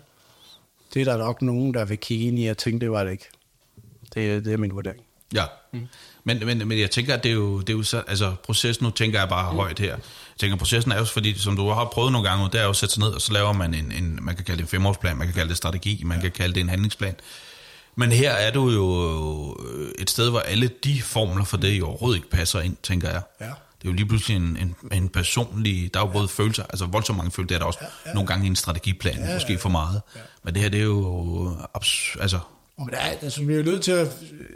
[0.97, 3.13] Det er der nok nogen, der vil kigge ind i og tænke, det var det
[3.13, 3.29] ikke.
[4.15, 5.01] Det, det er min vurdering.
[5.35, 5.87] Ja, mm.
[6.25, 8.85] men, men, men jeg tænker, at det er jo, det er jo så, altså processen,
[8.85, 9.59] nu tænker jeg bare mm.
[9.59, 9.99] højt her, Jeg
[10.39, 12.77] tænker, processen er jo, fordi som du har prøvet nogle gange, det er jo at
[12.77, 15.17] sætte sig ned, og så laver man en, en man kan kalde det en femårsplan,
[15.17, 16.23] man kan kalde det strategi, man ja.
[16.23, 17.15] kan kalde det en handlingsplan.
[17.97, 19.57] Men her er du jo
[19.99, 23.23] et sted, hvor alle de formler for det jo overhovedet ikke passer ind, tænker jeg.
[23.41, 23.51] Ja.
[23.79, 26.87] Det er jo lige pludselig en, en, en personlig, der er jo både følelser, altså
[26.87, 28.15] voldsomt mange følelser, det er der også ja, ja.
[28.15, 30.03] nogle gange i en strategiplan, ja, ja, måske for meget.
[30.17, 30.21] Ja.
[30.43, 31.57] Men det her, det er jo,
[32.21, 32.39] altså,
[32.79, 34.09] men der er, altså, vi er jo nødt til at,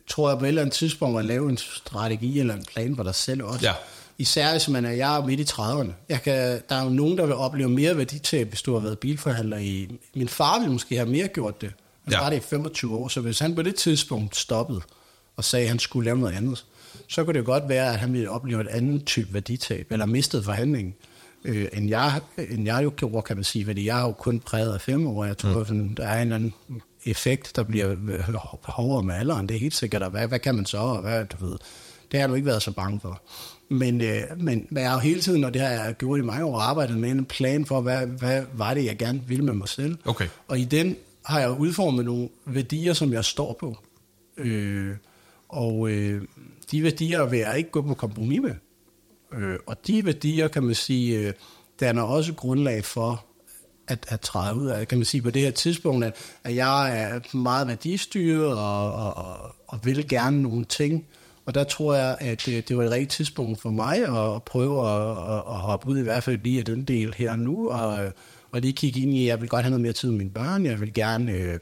[0.09, 3.03] tror jeg, på et eller andet tidspunkt at lave en strategi eller en plan for
[3.03, 3.67] dig selv også.
[3.67, 3.73] Ja.
[4.19, 5.93] Især hvis man er, jeg er midt i 30'erne.
[6.09, 8.99] Jeg kan, der er jo nogen, der vil opleve mere værditab, hvis du har været
[8.99, 9.89] bilforhandler i...
[10.15, 11.73] Min far ville måske have mere gjort det.
[12.05, 12.21] Han ja.
[12.21, 14.81] var det i 25 år, så hvis han på det tidspunkt stoppede
[15.41, 16.65] og sagde, at han skulle lave noget andet,
[17.09, 20.07] så kunne det jo godt være, at han ville opleve et andet type værditab, eller
[20.07, 20.95] mistet forhandlingen,
[21.45, 24.41] øh, end, jeg, end jeg jo gjorde, kan man sige, fordi jeg har jo kun
[24.41, 25.25] præget af fem år.
[25.25, 25.95] Jeg tror, mm.
[25.95, 26.55] der er en eller anden
[27.05, 27.97] effekt, der bliver
[28.63, 29.49] hårdere med alderen.
[29.49, 31.57] Det er helt sikkert, og hvad, hvad kan man så, og hvad, du ved,
[32.13, 33.23] det har du ikke været så bange for.
[33.69, 36.45] Men, øh, men jeg har jo hele tiden, og det har jeg gjort i mange
[36.45, 39.69] år, arbejdet med en plan for, hvad, hvad var det, jeg gerne ville med mig
[39.69, 39.99] selv.
[40.05, 40.29] Okay.
[40.49, 43.77] Og i den har jeg udformet nogle værdier, som jeg står på.
[44.37, 44.97] Øh,
[45.53, 46.23] og øh,
[46.71, 48.55] de værdier vil jeg ikke gå på kompromis med.
[49.33, 51.33] Øh, og de værdier, kan man sige, øh,
[51.81, 53.25] danner også grundlag for,
[53.89, 57.03] at, at træde ud af, kan man sige på det her tidspunkt, at, at jeg
[57.03, 61.07] er meget værdistyret og, og, og, og vil gerne nogle ting.
[61.47, 64.89] Og der tror jeg, at det, det var et rigtigt tidspunkt for mig at prøve
[64.89, 68.05] at, at, at hoppe ud i hvert fald lige af den del her nu, og,
[68.05, 68.11] øh,
[68.53, 70.31] og lige kigge ind i, at jeg vil godt have noget mere tid med mine
[70.31, 71.59] børn, jeg vil gerne øh,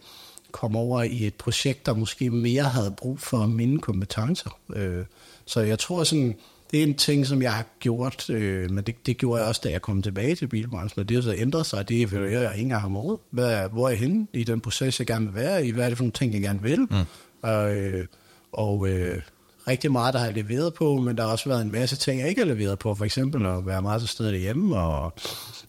[0.52, 4.58] komme over i et projekt, der måske mere havde brug for mine kompetencer.
[4.76, 5.04] Øh,
[5.44, 6.36] så jeg tror sådan,
[6.70, 9.60] det er en ting, som jeg har gjort, øh, men det, det gjorde jeg også,
[9.64, 12.52] da jeg kom tilbage til bilbranchen, og det har så ændret sig, det er, jeg
[12.52, 13.18] ikke engang har måde.
[13.30, 15.70] Hvad, hvor er jeg henne i den proces, jeg gerne vil være i?
[15.70, 16.80] Hvad er det for nogle ting, jeg gerne vil?
[16.80, 16.96] Mm.
[17.42, 18.06] Og, øh,
[18.52, 19.22] og øh,
[19.68, 22.20] rigtig meget, der har jeg leveret på, men der har også været en masse ting,
[22.20, 25.12] jeg ikke har leveret på, for eksempel at være meget til stede hjemme, og...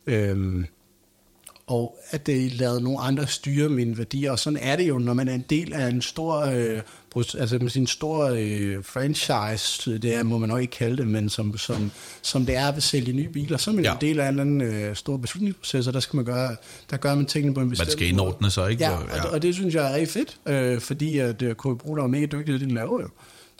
[0.07, 0.65] Øh,
[1.69, 4.31] og at det lavede nogle andre styre mine værdier.
[4.31, 6.81] Og sådan er det jo, når man er en del af en stor, øh,
[7.39, 11.29] altså med sin stor øh, franchise, det er, må man nok ikke kalde det, men
[11.29, 13.93] som, som, som det er at sælge nye biler, så er man ja.
[13.93, 16.55] en del af en eller anden øh, stor beslutningsproces, og der skal man gøre,
[16.89, 17.87] der gør man tingene på en bestemt.
[17.87, 18.83] Man skal indordne sig, ikke?
[18.83, 19.23] Ja, ja.
[19.25, 22.07] Og, og, det synes jeg er rigtig fedt, øh, fordi at øh, KB Brug er
[22.07, 23.09] mega dygtig, det de laver jo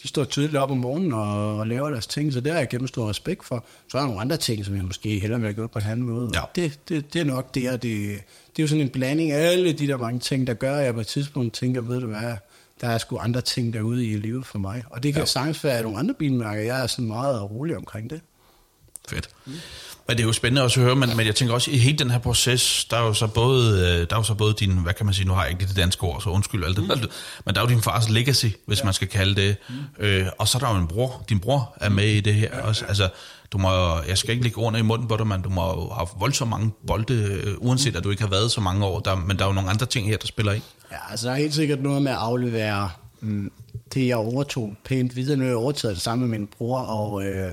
[0.03, 2.69] de står tydeligt op om morgenen og, og laver deres ting, så det har jeg
[2.69, 3.65] gennem stor respekt for.
[3.87, 5.85] Så er der nogle andre ting, som jeg måske hellere vil have gjort på en
[5.85, 6.31] anden måde.
[6.33, 6.41] Ja.
[6.55, 9.51] Det, det, det er nok det, og det, det er jo sådan en blanding af
[9.51, 12.07] alle de der mange ting, der gør, at jeg på et tidspunkt tænker, ved du
[12.07, 12.33] hvad,
[12.81, 14.83] der er sgu andre ting derude i livet for mig.
[14.89, 15.25] Og det kan ja.
[15.25, 16.61] sagtens være nogle andre bilmærker.
[16.61, 18.21] Jeg er sådan meget rolig omkring det.
[19.09, 19.29] Fedt.
[19.45, 19.53] Mm.
[20.09, 21.97] Men det er jo spændende også at høre, men, men jeg tænker også, i hele
[21.97, 24.71] den her proces, der er jo så både, øh, der er jo så både din,
[24.71, 26.83] hvad kan man sige, nu har jeg ikke det danske ord, så undskyld alt det,
[26.83, 26.89] mm.
[27.45, 28.83] men der er jo din fars legacy, hvis ja.
[28.83, 29.75] man skal kalde det, mm.
[30.05, 32.49] øh, og så er der jo en bror, din bror er med i det her
[32.53, 33.09] ja, også, altså,
[33.51, 33.69] du må,
[34.07, 36.49] jeg skal ikke lægge ordene i munden på dig, men du må jo have voldsomt
[36.49, 39.43] mange bolde, øh, uanset at du ikke har været så mange år, der, men der
[39.43, 40.63] er jo nogle andre ting her, der spiller ind.
[40.91, 42.89] Ja, altså der er helt sikkert noget med at aflevere
[43.21, 43.51] mm,
[43.93, 47.47] det, jeg overtog pænt videre, nu jeg overtaget det sammen med min bror, og øh,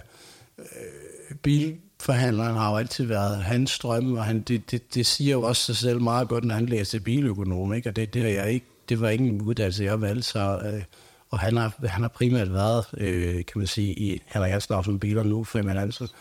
[0.59, 5.33] øh, bil, forhandleren har jo altid været hans drømme, og han, det, det, det siger
[5.33, 7.89] jo også sig selv meget godt, når han læser biløkonom, ikke?
[7.89, 10.83] og det, det, jeg ikke, det var ikke en uddannelse, jeg valgte, så, øh,
[11.31, 14.99] og han har, han har primært været, øh, kan man sige, i Henrik Hansen som
[14.99, 16.13] biler nu, for man altså,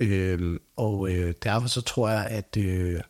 [0.00, 3.00] øh, og øh, derfor så tror jeg, at, øh,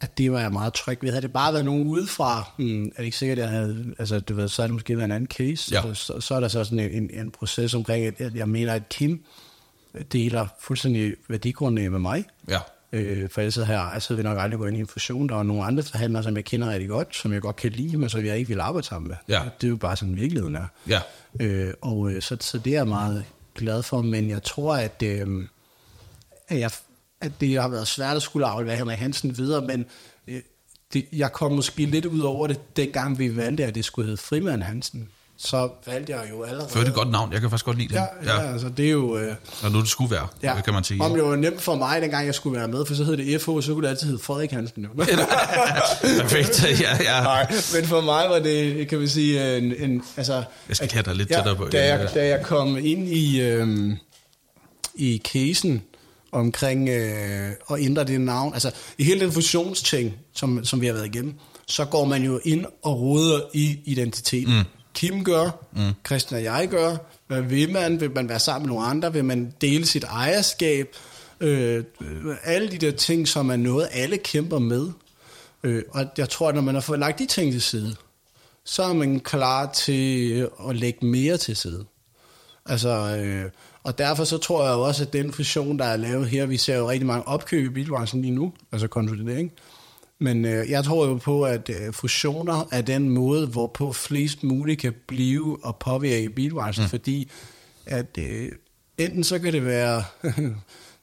[0.00, 1.10] at det var jeg meget tryg ved.
[1.10, 4.20] Havde det bare været nogen udefra, hmm, er det ikke sikkert, at jeg havde, altså,
[4.20, 5.82] du ved, så havde det måske været en anden case, ja.
[5.82, 8.72] så, så, så er der så sådan en, en, en proces omkring, at jeg mener,
[8.72, 9.24] at Kim,
[10.12, 12.24] deler fuldstændig værdigrundlag med mig.
[12.48, 12.58] Ja.
[12.92, 15.28] Øh, for ellers her, altså vil nok aldrig gå ind i en fusion.
[15.28, 17.96] Der er nogle andre forhandlere, som jeg kender rigtig godt, som jeg godt kan lide,
[17.96, 19.16] men som jeg ikke vil arbejde sammen med.
[19.28, 19.42] Ja.
[19.60, 20.66] Det er jo bare sådan, virkeligheden er.
[20.88, 21.00] Ja.
[21.40, 23.24] Øh, og øh, så, så det er jeg meget
[23.54, 25.48] glad for, men jeg tror, at, øh,
[26.48, 26.70] at, jeg,
[27.20, 29.86] at det har været svært at skulle aflevere Henrik Hansen videre, men
[30.28, 30.40] øh,
[30.92, 34.22] det, jeg kom måske lidt ud over det, dengang vi valgte, at det skulle hedde
[34.22, 35.08] Frimand Hansen
[35.44, 36.70] så valgte jeg jo allerede...
[36.70, 37.94] Før det godt navn, jeg kan faktisk godt lide det.
[37.94, 38.52] Ja, ja, ja.
[38.52, 39.16] altså det er jo...
[39.18, 41.02] Øh, Når nu det skulle være, ja, kan man sige.
[41.02, 43.40] Om det var nemt for mig, dengang jeg skulle være med, for så hed det
[43.40, 44.86] FH, så kunne det altid hedde Frederik Hansen.
[46.20, 47.22] Perfekt, ja, ja.
[47.22, 49.74] Nej, men for mig var det, kan vi sige, en...
[49.78, 51.64] en altså, jeg skal have dig lidt ja, tættere på.
[51.64, 53.96] Da jeg, da jeg kom ind i, øh,
[54.94, 55.82] i casen
[56.32, 60.92] omkring øh, at ændre det navn, altså i hele den fusionsting, som, som vi har
[60.92, 61.34] været igennem,
[61.66, 64.54] så går man jo ind og roder i identiteten.
[64.54, 65.92] Mm Kim gør, mm.
[66.06, 66.96] Christian og jeg gør.
[67.26, 68.00] Hvad vil man?
[68.00, 69.12] Vil man være sammen med nogle andre?
[69.12, 70.96] Vil man dele sit ejerskab?
[71.40, 71.84] Øh,
[72.44, 74.88] alle de der ting, som er noget, alle kæmper med.
[75.62, 77.96] Øh, og jeg tror, at når man har fået lagt de ting til side,
[78.64, 81.84] så er man klar til øh, at lægge mere til side.
[82.66, 83.50] Altså, øh,
[83.84, 86.76] Og derfor så tror jeg også, at den fusion, der er lavet her, vi ser
[86.76, 89.52] jo rigtig mange opkøb i bilbranchen lige nu, altså konsolidering.
[90.22, 94.80] Men øh, jeg tror jo på, at øh, fusioner er den måde, hvorpå flest muligt
[94.80, 96.90] kan blive og påvirke bilbranchen, mm.
[96.90, 97.30] fordi
[97.86, 98.48] at øh,
[98.98, 100.04] enten så kan det være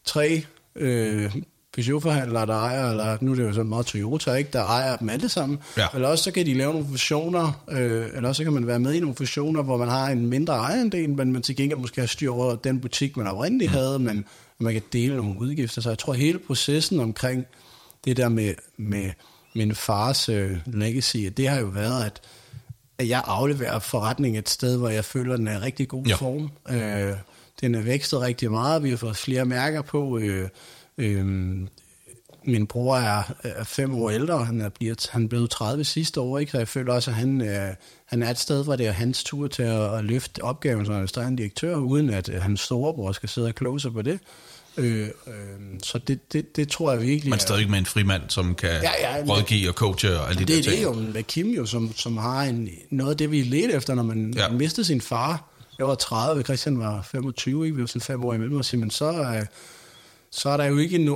[0.06, 0.44] tre
[0.76, 1.36] øh,
[1.74, 5.10] Peugeot-forhandlere, der ejer, eller nu er det jo sådan meget Toyota, ikke, der ejer dem
[5.10, 5.60] alle sammen.
[5.78, 5.88] Ja.
[5.94, 8.80] Eller også så kan de lave nogle fusioner, øh, eller også så kan man være
[8.80, 12.02] med i nogle fusioner, hvor man har en mindre ejerandel, men man til gengæld måske
[12.02, 13.78] har styr over den butik, man oprindeligt mm.
[13.78, 14.26] havde, men
[14.60, 15.82] man kan dele nogle udgifter.
[15.82, 17.46] Så jeg tror, hele processen omkring
[18.10, 19.12] det der med, med
[19.56, 22.22] min fars øh, legacy, det har jo været, at,
[22.98, 26.06] at jeg afleverer forretning et sted, hvor jeg føler, at den er i rigtig god
[26.06, 26.16] ja.
[26.16, 26.52] form.
[26.70, 27.14] Øh,
[27.62, 30.50] den er vækstet rigtig meget, vi har fået flere mærker på, øh,
[31.00, 31.68] Øhm,
[32.44, 36.38] min bror er, er fem år ældre, han er, bliver, han blev 30 sidste år,
[36.38, 36.52] ikke?
[36.52, 37.74] så jeg føler også, at han, øh,
[38.06, 40.94] han er et sted, hvor det er hans tur til at, at løfte opgaven som
[40.94, 44.20] administrerende direktør, uden at øh, hans storebror skal sidde og kloge sig på det.
[44.78, 45.34] Øh, øh,
[45.84, 47.30] så det, det, det tror jeg virkelig...
[47.30, 50.46] Men stadig med en frimand, som kan ja, ja, rådgive og coache og alle de
[50.46, 50.66] det, der ting.
[50.66, 53.74] Det er jo med Kim, jo, som, som har en, noget af det, vi ledte
[53.74, 54.50] efter, når man ja.
[54.50, 55.44] mistede sin far.
[55.78, 57.76] Jeg var 30, Christian var 25, ikke?
[57.76, 59.12] vi var sådan fem år imellem os, men så...
[59.12, 59.46] Øh,
[60.32, 61.16] så er der jo ikke no,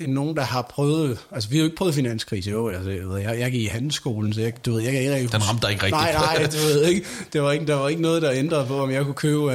[0.00, 1.18] nogen, der har prøvet...
[1.32, 2.68] Altså, vi har jo ikke prøvet finanskrise, jo.
[2.68, 5.32] Altså, jeg, ved, jeg, jeg gik i handelsskolen, så jeg, du ved, jeg kan ikke...
[5.32, 6.02] Den ramte dig ikke rigtigt.
[6.02, 7.06] Nej, nej, du ved ikke.
[7.32, 9.52] Det var ikke, der var ikke noget, der ændrede på, om jeg kunne købe uh,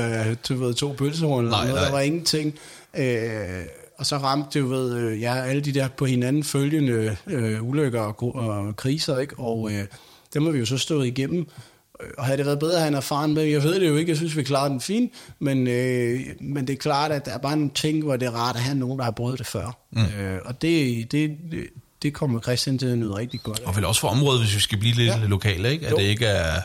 [0.49, 1.75] du ved, to pølsehorn eller nej, noget.
[1.75, 1.85] Nej.
[1.85, 2.59] Der var ingenting.
[2.97, 3.65] Uh,
[3.97, 8.02] og så ramte du ved, øh, ja, alle de der på hinanden følgende uh, ulykker
[8.02, 9.36] og, og kriser, ikke?
[9.38, 9.71] Og uh,
[10.34, 11.47] dem har vi jo så stået igennem.
[12.17, 14.10] Og havde det været bedre at have en erfaren med, jeg ved det jo ikke,
[14.10, 17.38] jeg synes, vi klarer den fint, men, øh, men det er klart, at der er
[17.38, 19.78] bare nogle ting, hvor det er rart at have nogen, der har prøvet det før.
[19.91, 20.02] Mm.
[20.02, 21.38] Øh, og det, det,
[22.02, 24.60] det kommer Christian til at nyde rigtig godt Og vel også for området, hvis vi
[24.60, 25.17] skal blive lidt ja.
[25.17, 25.86] lokale, ikke?
[25.86, 25.97] At jo.
[25.97, 26.62] det ikke er...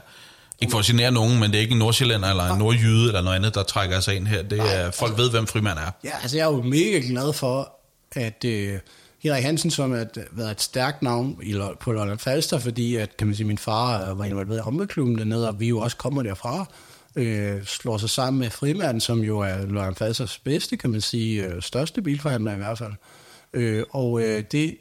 [0.61, 3.23] Ikke for at genere nogen, men det er ikke en nordsjællænder eller en nordjyde eller
[3.23, 4.43] noget andet, der trækker sig ind her.
[4.43, 5.91] Det er, folk altså, ved, hvem frimand er.
[6.05, 7.73] Ja, altså jeg er jo mega glad for,
[8.13, 8.45] at...
[8.45, 8.79] Øh,
[9.25, 13.27] Henrik Hansen, som har været et stærkt navn i, på Lolland Falster, fordi at, kan
[13.27, 16.67] man sige, min far var involveret i håndboldklubben dernede, og vi jo også kommer derfra,
[17.17, 21.45] øh, slår sig sammen med Frimanden, som jo er Lolland Falsters bedste, kan man sige,
[21.45, 22.93] øh, største bilforhandler i hvert fald.
[23.53, 24.77] Øh, og øh, det, det,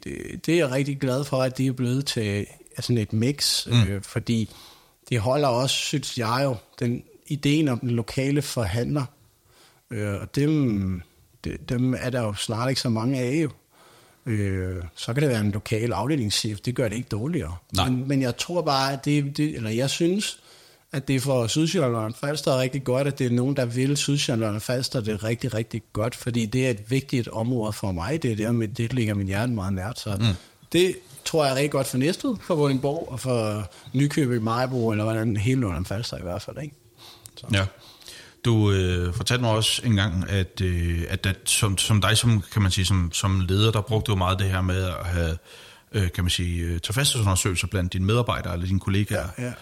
[0.46, 2.46] det er jeg rigtig glad for, at det er blevet til
[2.80, 3.82] sådan et mix, mm.
[3.82, 4.50] øh, fordi
[5.08, 9.04] det holder også, synes jeg jo, den ideen om den lokale forhandler,
[9.90, 11.02] øh, og dem,
[11.68, 13.50] dem er der jo snart ikke så mange af jo.
[14.26, 17.56] Øh, så kan det være en lokal afdelingschef, det gør det ikke dårligere.
[17.76, 20.40] Men, men jeg tror bare, at det, det, eller jeg synes,
[20.92, 23.96] at det for Sydsjælland og Falster er rigtig godt, at det er nogen, der vil
[23.96, 27.92] Sydsjælland og Falster det er rigtig, rigtig godt, fordi det er et vigtigt område for
[27.92, 30.24] mig, det er der, med, det ligger min hjerte meget nært, så mm.
[30.72, 35.04] det tror jeg er rigtig godt for Næstved, for Vordingborg og for Nykøbing, Majbo, eller
[35.04, 36.74] hvordan hele Lund Falster i hvert fald, ikke?
[37.36, 37.46] Så.
[37.52, 37.66] Ja.
[38.44, 42.42] Du øh, fortalte mig også en gang, at, øh, at, at som, som dig som,
[42.52, 45.36] kan man sige, som, som leder, der brugte du meget det her med at have,
[45.92, 49.28] øh, kan man sige, øh, tilfredshedsundersøgelser blandt dine medarbejdere eller dine kollegaer.
[49.38, 49.52] Ja, ja.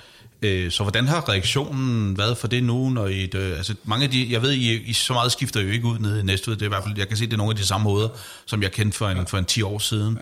[0.43, 4.11] Øh, så hvordan har reaktionen været for det nu, når I, øh, altså mange af
[4.11, 6.63] de, jeg ved, I, I så meget skifter jo ikke ud nede i Næstved, det
[6.63, 8.09] er i hvert fald, jeg kan se, det er nogle af de samme hoveder,
[8.47, 10.19] som jeg kendte for en, for en 10 år siden.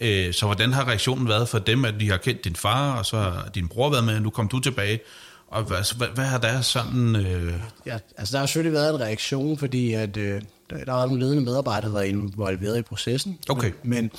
[0.00, 3.06] Øh, så hvordan har reaktionen været for dem, at de har kendt din far, og
[3.06, 5.00] så har din bror været med, nu kom du tilbage,
[5.48, 7.16] og hvad, hvad, hvad har der sådan...
[7.16, 7.52] Øh...
[7.86, 11.42] Ja, altså der har selvfølgelig været en reaktion, fordi at, øh, der, der nogle ledende
[11.42, 13.38] medarbejdere, der var involveret i processen.
[13.48, 13.72] Okay.
[13.82, 14.10] Men,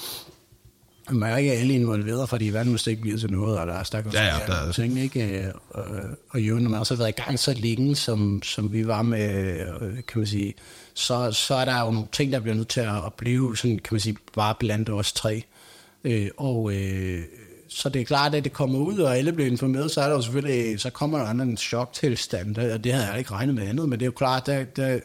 [1.09, 3.73] men man er ikke alle involveret, fordi verden måske ikke bliver til noget, og der
[3.73, 4.71] er stakkels ja, ja, der er...
[4.71, 5.51] ting, ikke?
[5.69, 5.85] Og,
[6.29, 9.01] og jo, når man også har været i gang så længe, som, som vi var
[9.01, 10.53] med, øh, kan man sige,
[10.93, 13.93] så, så er der jo nogle ting, der bliver nødt til at blive, sådan, kan
[13.93, 15.43] man sige, bare blandt os tre.
[16.05, 17.21] Øh, og øh,
[17.67, 20.15] så det er klart, at det kommer ud, og alle bliver informeret, så er der
[20.15, 23.89] jo selvfølgelig, så kommer der en choktilstand, og det havde jeg ikke regnet med andet,
[23.89, 24.99] men det er jo klart, der, der,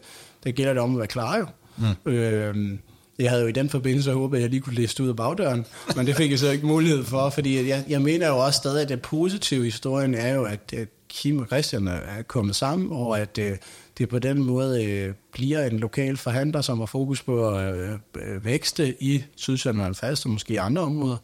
[0.45, 1.47] der gælder det om at være klar jo.
[1.77, 2.13] Mm.
[2.13, 2.79] Øh,
[3.19, 5.67] jeg havde jo i den forbindelse håbet, at jeg lige kunne læse ud af bagdøren,
[5.97, 8.83] men det fik jeg så ikke mulighed for, fordi jeg, jeg mener jo også stadig,
[8.83, 12.93] at det positive i historien er jo, at, at Kim og Christian er kommet sammen,
[12.93, 13.57] og at øh,
[14.01, 17.75] det på den måde øh, bliver en lokal forhandler, som har fokus på at
[18.17, 21.17] øh, vækste i Sydsjælland Fast og måske i andre områder,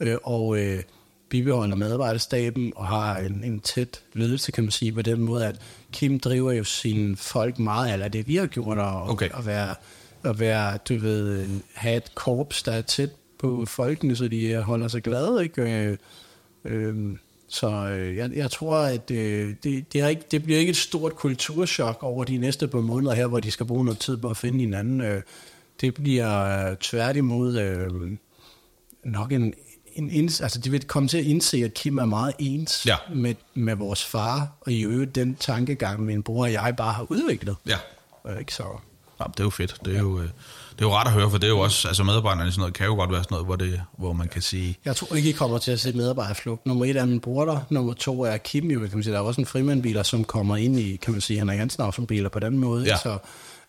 [0.00, 0.82] øh, og øh,
[1.28, 5.60] bibeholder medarbejderstaben og har en, en tæt ledelse, kan man sige, på den måde, at
[5.92, 9.28] Kim driver jo sine folk meget, eller det vi har gjort, og, okay.
[9.38, 9.74] at være,
[10.24, 14.88] at være, du ved, have et korps, der er tæt på folkene, så de holder
[14.88, 15.62] sig glade, ikke?
[15.62, 15.96] Øh,
[16.64, 17.16] øh,
[17.50, 20.76] så øh, jeg, jeg tror, at øh, det, det, er ikke, det bliver ikke et
[20.76, 24.30] stort kulturschok over de næste par måneder her, hvor de skal bruge noget tid på
[24.30, 25.00] at finde hinanden.
[25.00, 25.22] Øh,
[25.80, 28.16] det bliver øh, tværtimod øh,
[29.04, 29.54] nok en,
[29.94, 32.96] en inds, altså de vil komme til at indse, at Kim er meget ens ja.
[33.14, 37.06] med, med vores far, og i øvrigt den tankegang, min bror og jeg bare har
[37.08, 37.56] udviklet.
[37.66, 37.78] Ja.
[38.38, 38.64] Ikke så...
[39.20, 39.76] Ja, det er jo fedt.
[39.84, 40.28] Det er jo, øh,
[40.80, 42.74] det er jo ret at høre, for det er jo også, altså medarbejderne sådan noget,
[42.74, 44.78] kan jo godt være sådan noget, hvor, det, hvor man kan sige...
[44.84, 46.66] Jeg tror ikke, I kommer til at se medarbejderflugt.
[46.66, 49.12] Nummer et er min bror der, nummer to er Kim, jo, kan man sige.
[49.12, 51.92] Der er også en frimandbiler, som kommer ind i, kan man sige, han er Hansen
[51.92, 52.84] som biler på den måde.
[52.84, 52.96] Ja.
[52.96, 53.18] Så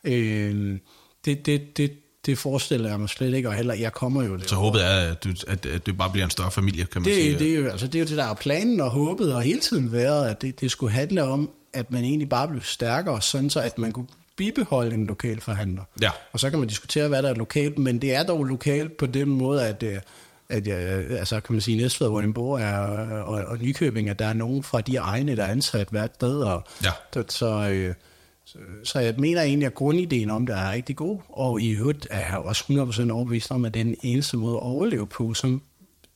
[0.04, 0.78] øh,
[1.26, 1.92] det, det, det,
[2.26, 4.50] det forestiller jeg mig slet ikke, og heller, jeg kommer jo det.
[4.50, 7.10] Så håbet er, at, du, at, at det bare bliver en større familie, kan man
[7.10, 7.40] det, sige.
[7.40, 9.60] Det er, jo, altså, det er jo det, der er planen og håbet, og hele
[9.60, 13.50] tiden været, at det, det skulle handle om, at man egentlig bare blev stærkere, sådan
[13.50, 15.84] så at man kunne bibeholde en lokal forhandler.
[16.02, 16.10] Ja.
[16.32, 19.06] Og så kan man diskutere, hvad der er lokalt, men det er dog lokalt på
[19.06, 19.98] den måde, at, øh,
[20.50, 20.78] at jeg,
[21.20, 22.78] altså kan man sige, Næstved, bor, er,
[23.22, 26.42] og, og Nykøbing, at der er nogen fra de egne, der er ansat hvert sted,
[26.42, 26.92] og Ja.
[27.14, 27.94] så, så, øh,
[28.46, 32.08] så, så jeg mener egentlig, at grundideen om det er rigtig god, og i øvrigt
[32.10, 32.64] er jeg også
[33.08, 35.62] 100% overbevist om, at det er den eneste måde at overleve på som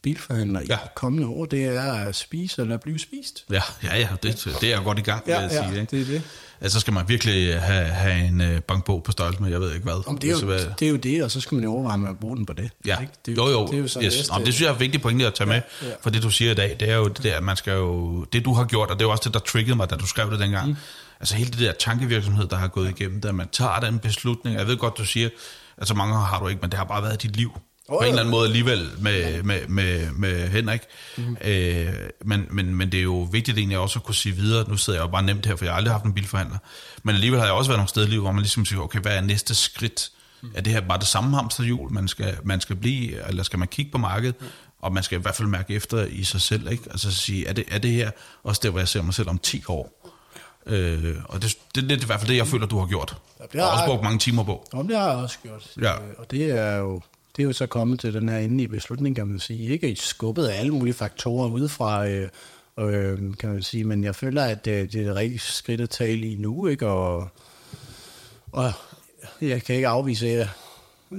[0.06, 0.66] bilforhandler ja.
[0.70, 0.76] Ja.
[0.76, 3.44] i de kommende år, det er at spise eller blive spist.
[3.52, 5.82] Ja, ja, ja det, det er jeg godt i gang med Ja, at ja, sige.
[5.82, 5.98] Ikke?
[5.98, 6.22] det er det.
[6.62, 9.74] Altså, så skal man virkelig have, have en øh, bankbog på størrelse med, jeg ved
[9.74, 10.08] ikke hvad.
[10.08, 12.00] Om det, er jo, det er jo det, og så skal man jo overveje, om
[12.00, 12.70] man bruger den på det.
[12.86, 13.14] Ja, ikke?
[13.26, 14.16] Det, jo jo, Det er jo så yes.
[14.18, 15.88] næste- Nå, det synes jeg er vigtigt pointe at tage med, ja.
[16.02, 18.24] for det du siger i dag, det er jo det der, at man skal jo,
[18.24, 20.08] det du har gjort, og det er jo også det, der triggede mig, da du
[20.08, 20.76] skrev det dengang, mm.
[21.20, 24.68] altså hele det der tankevirksomhed, der har gået igennem, da man tager den beslutning, jeg
[24.68, 25.30] ved godt, du siger,
[25.78, 27.52] altså mange har du ikke, men det har bare været dit liv,
[27.88, 28.10] Oh, på en ja.
[28.10, 30.82] eller anden måde alligevel med, med, med, med Henrik.
[31.18, 31.38] Mm.
[31.42, 31.94] Øh,
[32.26, 35.00] men, men, men det er jo vigtigt egentlig også at kunne sige videre, nu sidder
[35.00, 36.58] jeg jo bare nemt her, for jeg har aldrig haft en bilforhandler,
[37.04, 39.00] men alligevel har jeg også været nogle steder i livet, hvor man ligesom siger, okay,
[39.00, 40.12] hvad er næste skridt?
[40.56, 43.68] Er det her bare det samme hamsterhjul, man skal, man skal blive, eller skal man
[43.68, 44.36] kigge på markedet,
[44.82, 46.84] og man skal i hvert fald mærke efter i sig selv, ikke?
[46.92, 48.12] Altså sige, er det, er det her
[48.44, 50.12] også der, hvor jeg ser mig selv om 10 år?
[50.66, 53.18] Øh, og det, det, det er i hvert fald det, jeg føler, du har gjort.
[53.38, 54.68] det Jeg har har også brugt mange timer på.
[54.74, 55.68] Om det har jeg også gjort.
[55.82, 55.94] Ja.
[55.94, 57.02] Øh, Og det er jo
[57.36, 59.70] det er jo så kommet til den her endelige beslutning, kan man sige.
[59.70, 62.28] Ikke skubbet af alle mulige faktorer udefra, øh,
[62.80, 63.84] øh, kan man sige.
[63.84, 66.88] Men jeg føler, at det, det er det rigtige skridt at tage lige nu, ikke?
[66.88, 67.28] Og,
[68.52, 68.74] og
[69.42, 70.48] jeg kan ikke afvise, at jeg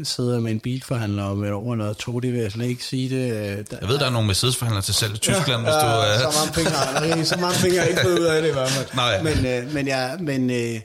[0.04, 3.30] sidder med en bilforhandler med over noget to, det vil jeg slet ikke sige det.
[3.32, 5.86] øh, Der, Jeg ved, der er nogle Mercedes-forhandlere til salg i Tyskland, hvis du...
[5.86, 7.24] Ja, Øh, så mange penge har jeg, ikke.
[7.26, 8.86] så mange penge har jeg ikke fået ud af det i hvert fald.
[8.94, 9.22] Nej.
[9.22, 10.80] Men, øh, men, jeg, men, øh,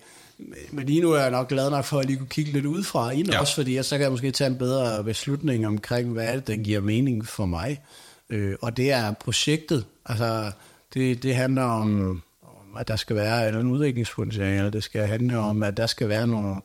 [0.72, 3.12] men lige nu er jeg nok glad nok for, at lige kunne kigge lidt udefra
[3.12, 3.40] ind, Ja.
[3.40, 6.48] også fordi jeg, så kan jeg måske tage en bedre beslutning omkring, hvad er det,
[6.48, 7.82] der giver mening for mig.
[8.30, 9.86] Øh, og det er projektet.
[10.06, 10.52] Altså,
[10.94, 12.10] det, det handler om,
[12.44, 16.28] om, at der skal være en udviklingspotentiale, det skal handle om, at der skal være
[16.28, 16.56] nogle,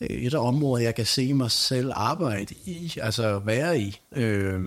[0.00, 4.00] et område, jeg kan se mig selv arbejde i, altså være i.
[4.16, 4.64] Øh,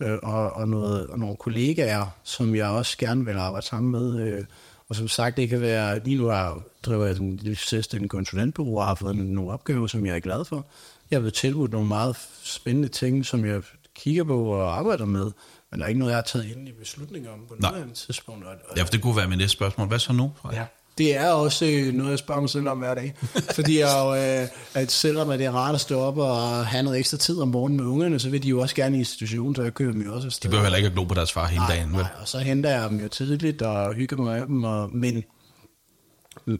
[0.00, 4.20] øh, og, og, noget, og nogle kollegaer, som jeg også gerne vil arbejde sammen med.
[4.20, 4.44] Øh,
[4.92, 8.78] og som sagt, det kan være, lige nu har, driver jeg en lille selvstændig konsulentbureau
[8.78, 10.66] og har fået nogle opgaver, som jeg er glad for.
[11.10, 13.62] Jeg har blevet tilbudt nogle meget spændende ting, som jeg
[13.94, 15.32] kigger på og arbejder med,
[15.70, 17.70] men der er ikke noget, jeg har taget endelig beslutning om på Nej.
[17.70, 18.44] nuværende tidspunkt.
[18.44, 19.88] Og, og, ja, for det kunne være mit næste spørgsmål.
[19.88, 20.32] Hvad så nu?
[20.52, 20.66] Ja.
[20.98, 23.14] Det er også øh, noget, jeg spørger mig selv om hver dag.
[23.56, 24.48] Fordi jeg jo, øh,
[24.82, 27.48] at selvom at det er rart at stå op og have noget ekstra tid om
[27.48, 30.02] morgenen med ungerne, så vil de jo også gerne i institution, så jeg kører dem
[30.02, 30.50] jo også De afsted.
[30.50, 32.70] behøver heller ikke at glo på deres far hele nej, dagen, nej, og så henter
[32.70, 34.64] jeg dem jo tidligt og hygger mig med dem.
[34.64, 35.24] Og, men,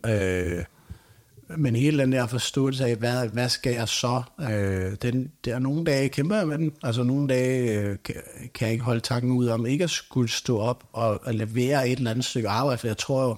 [0.07, 0.65] øh,
[1.57, 4.23] men hele den der forståelse af, hvad, hvad skal jeg så?
[4.41, 6.73] Øh, den, der er nogle dage, kæmper jeg med den.
[6.83, 8.15] Altså nogle dage øh, kan,
[8.55, 11.89] kan jeg ikke holde tanken ud om ikke at skulle stå op og, og levere
[11.89, 13.37] et eller andet stykke arbejde, for jeg tror jo,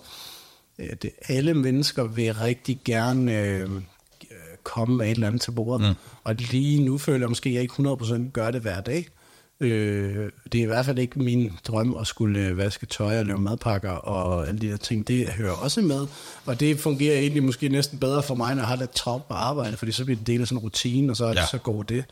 [0.79, 3.71] at alle mennesker vil rigtig gerne øh,
[4.63, 5.89] komme med et eller andet til bordet.
[5.89, 5.95] Mm.
[6.25, 9.07] Og lige nu føler jeg måske, at jeg ikke 100% gør det hver dag.
[9.61, 13.27] Øh, det er i hvert fald ikke min drøm at skulle øh, vaske tøj og
[13.27, 15.09] lave madpakker og alle de der ting.
[15.09, 16.07] Det hører også med,
[16.47, 19.35] og det fungerer egentlig måske næsten bedre for mig, når jeg har lidt travlt på
[19.35, 21.33] arbejde, fordi så bliver det del af sådan en rutine, og så, Ja.
[21.33, 21.47] ja.
[21.47, 22.05] så går det.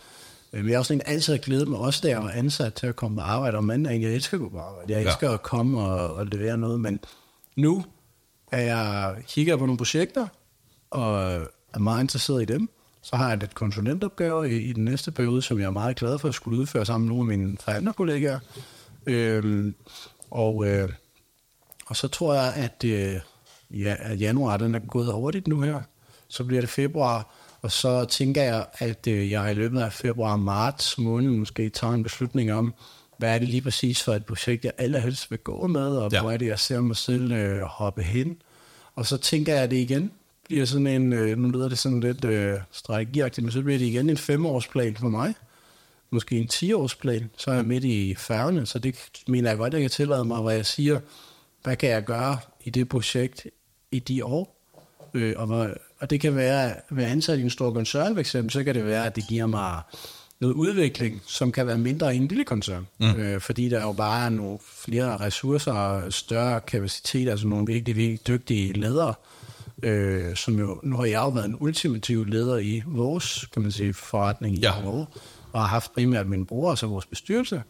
[0.52, 2.96] Øh, Men jeg har også altid glædet mig, også da jeg var ansat til at
[2.96, 4.02] komme på arbejde om mandagen.
[4.02, 4.92] Jeg elsker at gå på arbejde.
[4.92, 5.08] Jeg Ja.
[5.08, 7.00] elsker at komme og, og levere noget, men
[7.56, 7.84] nu
[8.52, 10.26] at jeg kigger på nogle projekter,
[10.90, 11.32] og
[11.74, 12.68] er meget interesseret i dem.
[13.02, 16.18] Så har jeg et konsulentopgave i, i den næste periode, som jeg er meget glad
[16.18, 18.38] for at skulle udføre sammen med nogle af mine andre kollegaer.
[19.06, 19.74] Øhm,
[20.30, 20.88] og, øh,
[21.86, 23.20] og så tror jeg, at, øh,
[23.70, 25.80] ja, at januar den er gået hurtigt nu her.
[26.28, 30.32] Så bliver det februar, og så tænker jeg, at øh, jeg i løbet af februar
[30.32, 32.74] og marts måned måske tager en beslutning om,
[33.22, 36.20] hvad er det lige præcis for et projekt, jeg allerhelst vil gå med, og Ja.
[36.20, 38.36] hvor er det, jeg ser mig selv øh, hoppe hen.
[38.94, 40.10] Og så tænker jeg, det igen
[40.44, 43.86] bliver sådan en, øh, nu lyder det sådan lidt øh, strategiagtigt, men så bliver det
[43.86, 45.34] igen en femårsplan for mig.
[46.10, 48.94] Måske en 10-årsplan, så er jeg midt i færgerne, så det
[49.28, 51.00] mener jeg godt, jeg kan tillade mig, hvor jeg siger,
[51.62, 53.46] hvad kan jeg gøre i det projekt
[53.90, 54.56] i de år?
[55.14, 55.68] Øh, og,
[56.00, 58.74] og det kan være, at være ansat i en stor koncern for eksempel, så kan
[58.74, 59.80] det være, at det giver mig
[60.42, 62.86] noget udvikling, som kan være mindre i en lille koncern.
[63.00, 63.06] Mm.
[63.06, 67.96] Øh, fordi der jo bare er nogle flere ressourcer og større kapacitet, altså nogle virkelig,
[67.96, 69.14] virkelig dygtige ledere,
[69.82, 73.72] øh, som jo, nu har jeg jo været en ultimativ leder i vores, kan man
[73.72, 74.86] sige, forretning i Ja.
[74.86, 75.16] år,
[75.52, 77.62] og har haft primært min bror og så vores bestyrelse.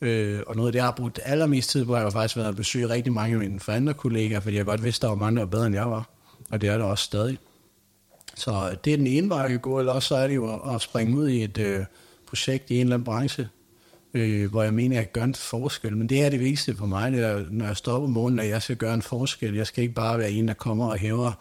[0.00, 2.48] Øh, og noget af det, jeg har brugt allermest tid på, har jo faktisk været
[2.48, 5.36] at besøge rigtig mange af mine forældre kollegaer, fordi jeg godt vidste, der var mange,
[5.36, 6.08] der var bedre, end jeg var.
[6.50, 7.38] Og det er der også stadig.
[8.34, 10.54] Så det er den ene vej, jeg kan gå, eller også så er det jo
[10.54, 11.84] at- at springe ud i et øh,
[12.32, 13.48] projekt i en eller anden branche,
[14.14, 15.96] øh, hvor jeg mener, at jeg gør en forskel.
[15.96, 18.62] Men det er det vigtigste for mig, det er, når jeg om morgenen, at jeg
[18.62, 19.54] skal gøre en forskel.
[19.54, 21.32] Jeg skal ikke bare være en, der kommer og hæver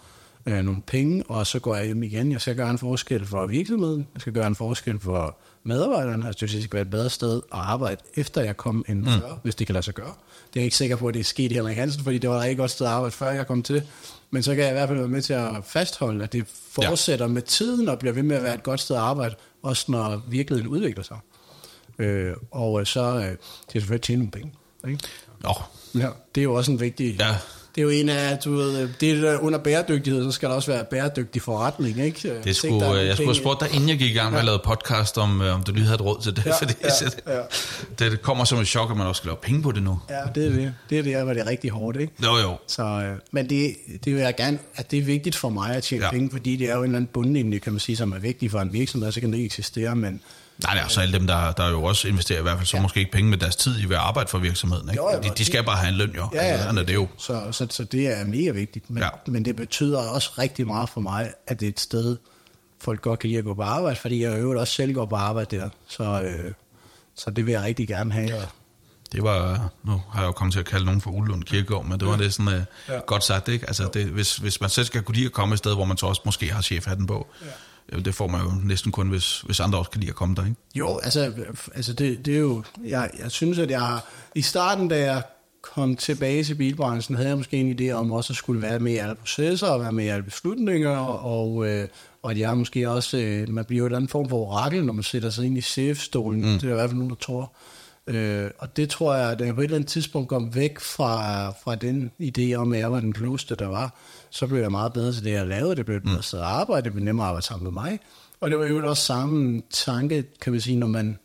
[0.46, 2.32] øh, nogle penge, og så går jeg hjem igen.
[2.32, 4.08] Jeg skal gøre en forskel for virksomheden.
[4.14, 6.28] Jeg skal gøre en forskel for medarbejderne.
[6.28, 9.40] Altså, det skal være et bedre sted at arbejde, efter jeg kom ind før, mm.
[9.44, 10.14] hvis det kan lade sig gøre.
[10.54, 12.30] Det er jeg ikke sikker på, at det er sket i Henrik Hansen, fordi det
[12.30, 13.84] var ikke godt sted at arbejde, før jeg kom til.
[14.32, 17.26] Men så kan jeg i hvert fald være med til at fastholde, at det fortsætter
[17.26, 17.32] ja.
[17.32, 20.22] med tiden og bliver ved med at være et godt sted at arbejde, også når
[20.28, 21.18] virkeligheden udvikler sig.
[22.00, 23.36] Øh, og så øh, det
[23.76, 24.54] er selvfølgelig tjene nogle penge.
[24.88, 25.00] Ikke?
[25.40, 25.54] Nå,
[25.96, 27.16] Ja, det er jo også en vigtig...
[27.20, 27.38] ja,
[27.76, 30.56] Det er jo en af, du ved, det er der under bæredygtighed, så skal der
[30.56, 32.42] også være bæredygtig forretning, ikke?
[32.44, 34.40] det skulle, der er jeg skulle have spurgt dig, inden jeg gik i gang med
[34.40, 36.46] at lave podcast, om, øh, om du lige havde et råd til det.
[36.46, 36.74] Ja, fordi
[37.28, 37.42] ja, ja.
[38.00, 40.00] det, det kommer som et chok, at man også skal lave penge på det nu.
[40.10, 40.74] Ja, det er det.
[40.90, 42.14] Det er det, hvor det er rigtig hårdt, ikke?
[42.24, 42.58] Jo, jo.
[42.68, 45.84] Så, øh, men det, det vil jeg gerne, at det er vigtigt for mig at
[45.84, 46.08] tjene Ja.
[46.08, 46.12] ja.
[46.12, 48.52] penge, fordi det er jo en eller anden bundlinje, kan man sige, som er vigtig
[48.52, 50.22] for en virksomhed, så kan det ikke eksistere, men
[50.64, 52.82] Nej, nej, så alle dem, der, der jo også investerer i hvert fald så ja.
[52.82, 54.90] måske ikke penge med deres tid i ved at arbejde for virksomheden.
[54.90, 55.04] Ikke?
[55.04, 56.28] Jo, jo, de, de skal bare have en løn, jo.
[56.34, 56.52] Ja, ja.
[56.52, 57.08] Altså, sådan er det jo.
[57.18, 58.90] Så, så, så det er mega vigtigt.
[58.90, 59.06] Men, Ja.
[59.28, 59.32] ja.
[59.32, 62.18] men det betyder også rigtig meget for mig, at det er et sted,
[62.82, 65.16] folk godt kan lide at gå på arbejde, fordi jeg øvrigt også selv går på
[65.16, 65.70] arbejde der.
[65.88, 66.52] Så, øh,
[67.16, 68.36] så det vil jeg rigtig gerne have.
[68.36, 68.42] Ja.
[69.12, 72.00] Det var, nu har jeg jo kommet til at kalde nogen for Ulund Kirkegård, men
[72.00, 72.54] det var det sådan uh,
[72.88, 72.94] ja.
[72.94, 73.00] Ja.
[73.00, 73.68] godt sagt, ikke?
[73.68, 75.98] Altså, det, hvis, hvis man selv skal kunne lide at komme et sted, hvor man
[75.98, 77.48] så også måske har chefhatten på, ja.
[78.00, 80.46] Det får man jo næsten kun, hvis, hvis andre også kan lide at komme der,
[80.46, 80.56] ikke?
[80.76, 81.32] Jo, altså,
[81.76, 82.64] altså det, det er jo...
[82.84, 84.06] Jeg, jeg synes, at jeg har...
[84.36, 85.24] I starten, da jeg
[85.62, 88.92] kom tilbage til bilbranchen, havde jeg måske en idé om også at skulle være med
[88.92, 91.88] i alle processer og være med i alle beslutninger, og, øh,
[92.24, 93.18] og at jeg måske også...
[93.18, 95.62] Øh, man bliver jo en anden form for orakel, når man sætter sig ind i
[95.62, 96.42] chefstolen.
[96.42, 96.60] Mm.
[96.60, 97.52] Det er i hvert fald nogen, der tror.
[98.08, 101.50] Øh, og det tror jeg, at jeg på et eller andet tidspunkt kom væk fra,
[101.50, 103.96] fra den idé om, at jeg var den klogeste, der var,
[104.32, 105.76] så blev jeg meget bedre til det, jeg lavede.
[105.76, 108.00] Det blev et bedre sted at arbejde, det blev nemmere at arbejde sammen med mig.
[108.42, 111.20] Og det var jo også samme tanke, kan man sige, når man,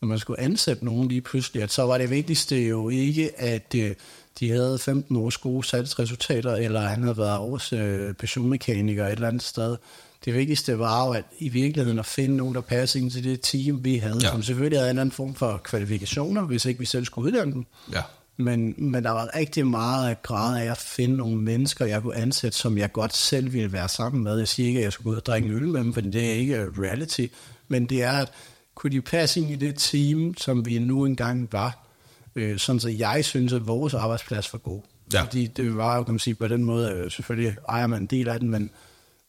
[0.00, 3.74] når man skulle ansætte nogen lige pludselig, at så var det vigtigste jo ikke, at
[3.76, 3.94] øh,
[4.40, 9.28] de havde 15 års gode salgsresultater, eller han havde været års øh, personmekaniker et eller
[9.28, 9.76] andet sted.
[10.24, 13.40] Det vigtigste var jo at i virkeligheden at finde nogen, der passede ind til det
[13.40, 14.30] team, vi havde, ja.
[14.30, 17.66] som selvfølgelig havde en anden form for kvalifikationer, hvis ikke vi selv skulle uddanne dem.
[17.92, 18.02] Ja.
[18.36, 22.16] Men, men der var rigtig meget af grad af at finde nogle mennesker, jeg kunne
[22.16, 24.38] ansætte, som jeg godt selv ville være sammen med.
[24.38, 26.00] Jeg siger ikke, at jeg skulle gå ud og drikke en øl med dem, for
[26.00, 27.26] det er ikke reality.
[27.68, 28.32] Men det er, at
[28.74, 31.86] kunne de passe ind i det team, som vi nu engang var,
[32.34, 34.80] øh, sådan så jeg synes, at vores arbejdsplads var god.
[35.12, 35.22] Ja.
[35.22, 38.06] Fordi det var jo, kan man sige, på den måde, øh, selvfølgelig ejer man en
[38.06, 38.70] del af den, men,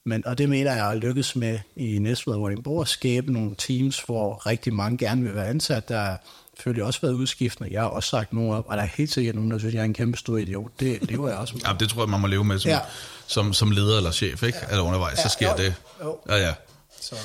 [0.06, 3.56] men, og det mener jeg, at lykkes med i Næstved og Vordingborg, at skabe nogle
[3.58, 5.90] teams, hvor rigtig mange gerne vil være ansat.
[5.90, 6.24] Der har
[6.58, 7.70] selvfølgelig også været udskiftende.
[7.74, 9.82] Jeg har også sagt nogen op, og der er helt sikkert nogen, der synes, jeg
[9.82, 10.72] er en kæmpe stor idiot.
[10.80, 11.62] Det lever jeg også med.
[11.68, 12.80] Ja, det tror jeg, man må leve med som, ja.
[13.28, 14.58] Som, som leder eller chef, ikke?
[14.62, 14.68] Ja.
[14.70, 15.76] Eller undervejs, så Ja, sker jo, det.
[16.04, 16.18] jo.
[16.30, 16.54] Ja, ja.
[17.02, 17.16] Så,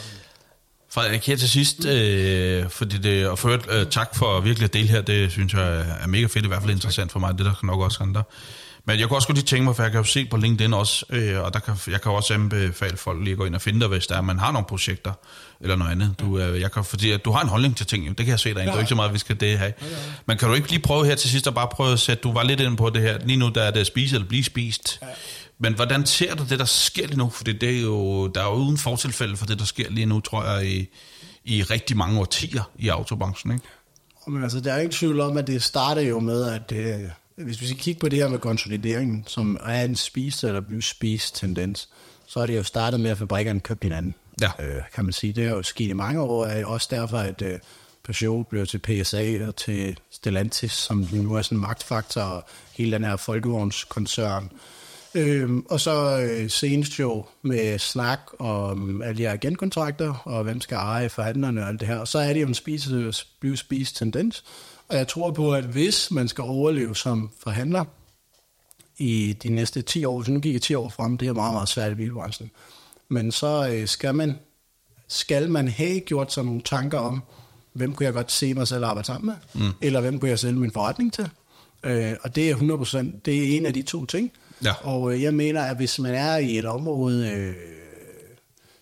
[0.90, 4.88] Frederik, her til sidst, øh, fordi det, og for øh, tak for virkelig at dele
[4.88, 7.54] her, det synes jeg er mega fedt, i hvert fald interessant for mig, det der
[7.54, 8.22] kan nok også andre.
[8.88, 10.74] Men jeg kunne også godt lige tænke mig, for jeg kan jo se på LinkedIn
[10.74, 13.60] også, øh, og der kan, jeg kan også anbefale folk lige at gå ind og
[13.60, 15.12] finde dig, hvis der er, man har nogle projekter
[15.60, 16.14] eller noget andet.
[16.20, 18.28] Du, øh, jeg kan, fordi at du har en holdning til ting, jo, det kan
[18.28, 18.56] jeg se dig.
[18.56, 18.66] Ja.
[18.66, 19.72] Det er ikke så meget, vi skal det have.
[20.26, 22.32] Men kan du ikke lige prøve her til sidst at bare prøve at sætte, du
[22.32, 24.44] var lidt inde på det her, lige nu der er det at spise eller blive
[24.44, 24.98] spist.
[25.02, 25.06] Ja.
[25.58, 27.30] Men hvordan ser du det, der sker lige nu?
[27.30, 30.20] For det er jo, der er jo uden fortilfælde for det, der sker lige nu,
[30.20, 30.88] tror jeg, i,
[31.44, 33.52] i rigtig mange årtier i autobranchen.
[33.52, 33.64] Ikke?
[34.26, 37.00] Men altså, der er ikke tvivl om, at det starter jo med, at øh,
[37.38, 40.82] hvis vi skal kigge på det her med konsolideringen, som er en spist eller blive
[40.82, 41.88] spist tendens,
[42.26, 44.14] så er det jo startet med, at fabrikkerne købte hinanden.
[44.40, 44.50] Ja.
[44.60, 45.32] Øh, kan man sige.
[45.32, 47.58] Det er jo sket i mange år, og også derfor, at øh,
[48.04, 52.92] Peugeot blev til PSA og til Stellantis, som nu er sådan en magtfaktor, og hele
[52.92, 54.50] den her folkevognskoncern.
[55.14, 60.60] Øhm, og så øh, senest jo med snak om alle de her agentkontrakter, og hvem
[60.60, 61.98] skal eje forhandlerne og alt det her.
[61.98, 64.44] Og så er det jo en spise, blive spist tendens.
[64.88, 67.84] Og jeg tror på, at hvis man skal overleve som forhandler
[68.98, 71.54] i de næste 10 år, så nu gik jeg 10 år frem, det er meget,
[71.54, 72.50] meget svært i bilbranchen,
[73.08, 74.38] men så øh, skal man
[75.08, 77.22] skal man have gjort sig nogle tanker om,
[77.72, 79.72] hvem kunne jeg godt se mig selv arbejde sammen med, mm.
[79.80, 81.30] eller hvem kunne jeg sælge min forretning til.
[81.84, 84.32] Øh, og det er 100%, det er en af de to ting.
[84.64, 84.72] Ja.
[84.82, 87.54] Og øh, jeg mener, at hvis man er i et område, øh,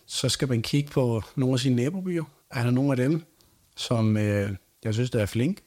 [0.05, 2.23] så skal man kigge på nogle af sine nabobyer.
[2.51, 3.23] Er der nogle af dem,
[3.75, 4.49] som øh,
[4.83, 5.57] jeg synes, der er flink,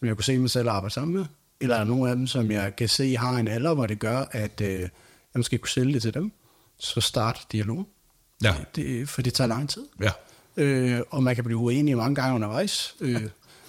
[0.00, 1.24] som jeg kunne se mig selv arbejde sammen med?
[1.60, 3.98] Eller er der nogle af dem, som jeg kan se har en alder, hvor det
[3.98, 4.88] gør, at øh, jeg
[5.36, 6.32] måske kunne sælge det til dem?
[6.80, 7.88] så start dialog.
[8.44, 8.54] Ja.
[8.76, 9.82] Det, for det tager lang tid.
[10.00, 10.10] Ja.
[10.56, 12.94] Øh, og man kan blive uenig mange gange undervejs.
[13.00, 13.22] Øh,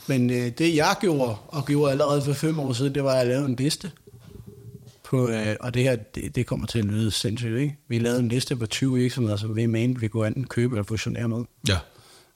[0.08, 3.28] men øh, det jeg gjorde, og gjorde allerede for fem år siden, det var at
[3.28, 3.92] lave en liste.
[5.04, 7.78] På, øh, og det her, det, det kommer til at lyde sindssygt, ikke?
[7.88, 10.84] Vi lavede en liste på 20 virksomheder, som vi mente, vi kunne enten købe eller
[10.84, 11.44] fusionere med.
[11.68, 11.78] Ja.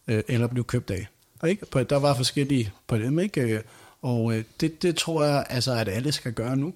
[0.08, 1.08] Øh, eller blive købt af.
[1.40, 1.66] Og ikke?
[1.66, 3.64] På, der var forskellige på dem, ikke?
[4.06, 6.74] Og øh, det, det tror jeg, altså, at alle skal gøre nu.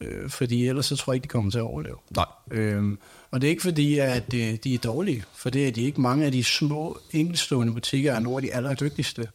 [0.00, 1.96] Øh, fordi ellers så tror jeg ikke, de kommer til at overleve.
[2.16, 2.26] Nej.
[2.50, 2.98] Øhm,
[3.30, 6.00] og det er ikke fordi, at øh, de er dårlige, for det er de ikke.
[6.00, 9.28] Mange af de små, enkeltstående butikker er nogle af de allerdygtigste.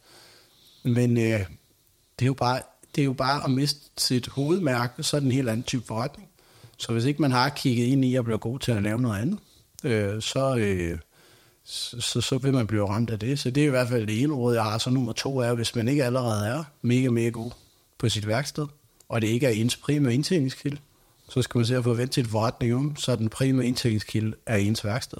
[0.82, 1.40] Men øh,
[2.18, 2.60] det, er jo bare,
[2.94, 5.84] det er jo bare at miste sit hovedmærke, så er det en helt anden type
[5.86, 6.28] forretning.
[6.76, 9.20] Så hvis ikke man har kigget ind i at blive god til at lave noget
[9.20, 9.38] andet,
[9.84, 10.98] øh, så, øh,
[11.70, 13.38] så, så, så vil man blive ramt af det.
[13.38, 14.78] Så det er i hvert fald det ene råd, jeg har.
[14.78, 17.50] Så nummer to er, hvis man ikke allerede er mega, mega god
[17.98, 18.66] på sit værksted,
[19.08, 20.78] og det ikke er ens primære indtjeningskilde,
[21.28, 24.56] så skal man se at få vendt sit forretning om, så den primære indtægtskilde er
[24.56, 25.18] ens værksted.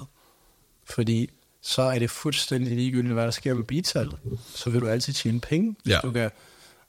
[0.83, 1.29] Fordi
[1.61, 4.17] så er det fuldstændig ligegyldigt, hvad der sker med bitallet.
[4.55, 5.75] Så vil du altid tjene penge.
[5.83, 5.99] hvis Ja.
[6.03, 6.31] Du kan,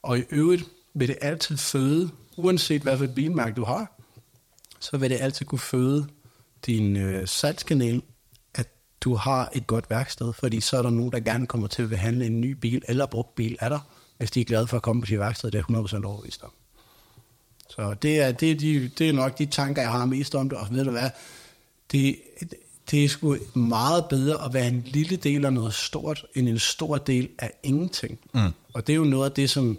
[0.01, 3.99] og i øvrigt vil det altid føde, uanset hvad for et bilmærke du har,
[4.79, 6.07] så vil det altid kunne føde
[6.65, 8.01] din øh, salgskanal,
[9.01, 11.99] du har et godt værksted, fordi så er der nogen, der gerne kommer til at
[11.99, 13.79] handle en ny bil eller brugt bil af dig,
[14.17, 16.51] hvis de er glade for at komme på sit værksted, det er 100% overvist om.
[17.69, 20.49] Så det er, det, er de, det er nok de tanker, jeg har mest om
[20.49, 21.09] det, og ved du hvad,
[21.91, 22.15] det,
[22.91, 26.59] det er sgu meget bedre at være en lille del af noget stort, end en
[26.59, 28.19] stor del af ingenting.
[28.33, 28.39] Mm.
[28.73, 29.77] Og det er jo noget af det, som,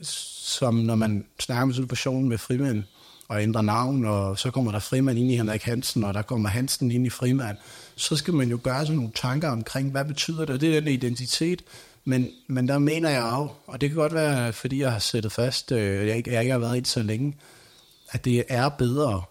[0.00, 2.84] som når man snakker med situationen med frimænd,
[3.30, 6.48] og ændrer navn, og så kommer der frimand ind i Henrik Hansen, og der kommer
[6.48, 7.56] Hansen ind i frimand,
[7.96, 10.80] så skal man jo gøre sig nogle tanker omkring, hvad betyder det, og det er
[10.80, 11.62] den identitet,
[12.04, 15.32] men, men der mener jeg jo, og det kan godt være, fordi jeg har sættet
[15.32, 17.36] fast, øh, jeg, ikke, jeg ikke har været i så længe,
[18.10, 19.22] at det er bedre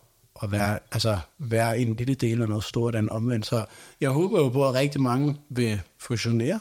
[0.44, 3.46] at være, altså, være en lille del af noget stort end omvendt.
[3.46, 3.66] Så
[4.02, 6.60] jeg håber jo på, at rigtig mange vil fusionere,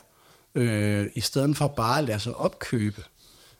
[0.54, 3.02] øh, i stedet for bare at lade sig opkøbe.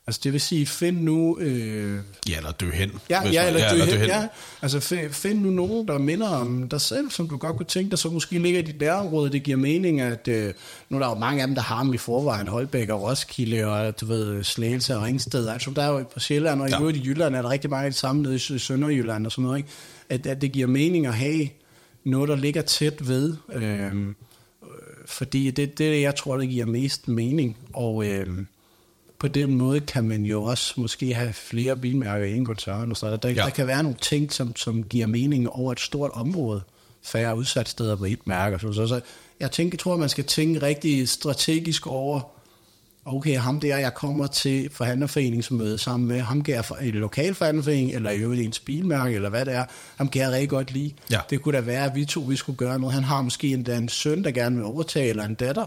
[0.08, 1.38] Altså det vil sige, find nu...
[1.40, 1.98] Øh,
[2.28, 2.90] Ja, eller dø hen.
[3.10, 4.26] Ja, hvis ja, man- eller, ja, dø hen, ja.
[4.62, 7.90] Altså find, find nu nogen, der minder om dig selv, som du godt kunne tænke
[7.90, 9.32] dig, så måske ligger i dit nærområde.
[9.32, 10.54] Det giver mening, at øh,
[10.88, 13.64] nu er der jo mange af dem, der har dem i forvejen, Holbæk og Roskilde
[13.64, 15.48] og du ved, Slagelse og Ringsted.
[15.48, 16.80] Altså der er jo på Sjælland, og i Ja.
[16.80, 19.32] øvrigt i Jylland er der rigtig mange af det samme nede i Sø- Sønderjylland og
[19.32, 19.58] sådan noget.
[19.58, 19.68] Ikke?
[20.08, 21.48] At, at det giver mening at have
[22.04, 23.36] noget, der ligger tæt ved.
[23.54, 23.92] Øh,
[25.06, 27.56] fordi det, det jeg tror, det giver mest mening.
[27.72, 28.26] Og øh,
[29.20, 32.90] på den måde kan man jo også måske have flere bilmærker i en koncern.
[32.90, 33.34] Og så der, der, Ja.
[33.34, 36.62] der kan være nogle ting, som, som giver mening over et stort område.
[37.02, 38.58] Færre udsat steder på et mærke.
[38.58, 39.00] Så, så, så
[39.40, 42.20] jeg tænker, tror, man skal tænke rigtig strategisk over,
[43.04, 47.34] okay, ham der, jeg kommer til forhandlerforeningsmøde sammen med, ham kan jeg fra en lokal
[47.34, 49.64] forhandlerforening, eller i øvrigt ens bilmærke, eller hvad det er,
[49.96, 50.92] ham kan jeg rigtig godt lide.
[51.10, 51.20] Ja.
[51.30, 52.94] Det kunne da være, at vi to vi skulle gøre noget.
[52.94, 55.66] Han har måske endda en søn, der gerne vil overtage, eller en datter,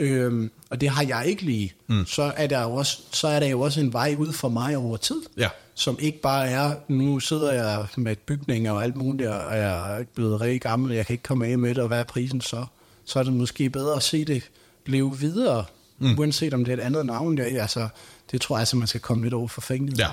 [0.00, 1.72] øhm, og det har jeg ikke lige.
[1.86, 2.06] Mm.
[2.06, 4.76] Så, er der jo også, så er der jo også en vej ud for mig
[4.76, 5.48] over tid, Ja.
[5.74, 10.04] som ikke bare er, nu sidder jeg med bygninger og alt muligt, og jeg er
[10.14, 12.64] blevet rigtig gammel, jeg kan ikke komme af med det, og hvad er prisen så?
[13.04, 14.42] Så er det måske bedre at se det
[14.86, 15.64] leve videre,
[15.98, 16.18] mm.
[16.18, 17.38] uanset om det er et andet navn.
[17.38, 17.88] Jeg, altså,
[18.30, 19.94] det tror jeg altså, man skal komme lidt over for fængende.
[19.98, 20.08] Ja,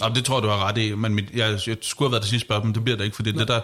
[0.00, 0.94] og det tror jeg, du har ret i.
[0.94, 3.16] Men mit, jeg, jeg skulle have været det sidste spørgsmål, men det bliver det ikke,
[3.16, 3.60] fordi det, der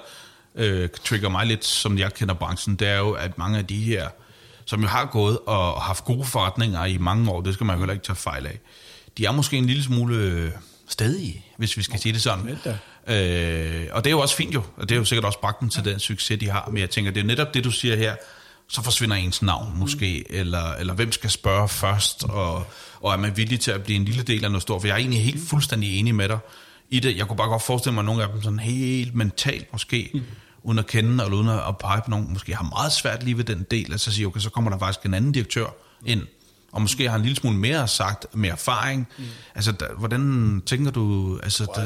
[0.55, 3.77] øh, trigger mig lidt, som jeg kender branchen, det er jo, at mange af de
[3.77, 4.09] her,
[4.65, 7.81] som jo har gået og haft gode forretninger i mange år, det skal man jo
[7.81, 8.59] heller ikke tage fejl af,
[9.19, 10.51] de er måske en lille smule øh,
[10.89, 12.49] stadige, hvis vi skal sige det sådan.
[13.07, 15.61] Øh, og det er jo også fint jo, og det er jo sikkert også bragt
[15.61, 16.69] dem til den succes, de har.
[16.73, 18.17] Men jeg tænker, det er netop det, du siger her,
[18.69, 20.37] så forsvinder ens navn måske, mm.
[20.37, 22.67] eller, eller hvem skal spørge først, og,
[23.01, 24.81] og er man villig til at blive en lille del af noget stort?
[24.81, 26.39] For jeg er egentlig helt fuldstændig enig med dig
[26.91, 27.17] i det.
[27.17, 30.23] Jeg kunne bare godt forestille mig, at nogle af dem sådan helt mentalt måske, mm.
[30.65, 33.45] Uden at kende, eller uden at pege på nogen, måske har meget svært lige ved
[33.45, 35.67] den del, at så sige, okay, så kommer der faktisk en anden direktør
[36.05, 36.23] ind,
[36.73, 39.09] og måske har en lille smule mere sagt, med erfaring.
[39.19, 39.25] Mm.
[39.55, 41.85] Altså, der, hvordan tænker du, altså, der,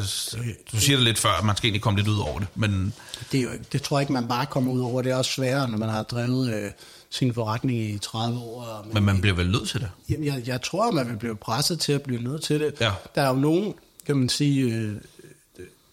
[0.72, 2.94] du siger det lidt før, at man skal egentlig komme lidt ud over det, men
[3.32, 5.02] Det, er jo, det tror jeg ikke, man bare kommer ud over.
[5.02, 6.70] Det er også sværere, når man har drevet øh,
[7.10, 8.62] sin forretning i 30 år.
[8.62, 9.90] Og Men man bliver vel nødt til det.
[10.08, 12.74] Jamen, jeg, jeg tror, man vil blive presset til at blive nødt til det.
[12.80, 12.92] Ja.
[13.14, 13.74] Der er jo nogen,
[14.06, 14.94] kan man sige, øh,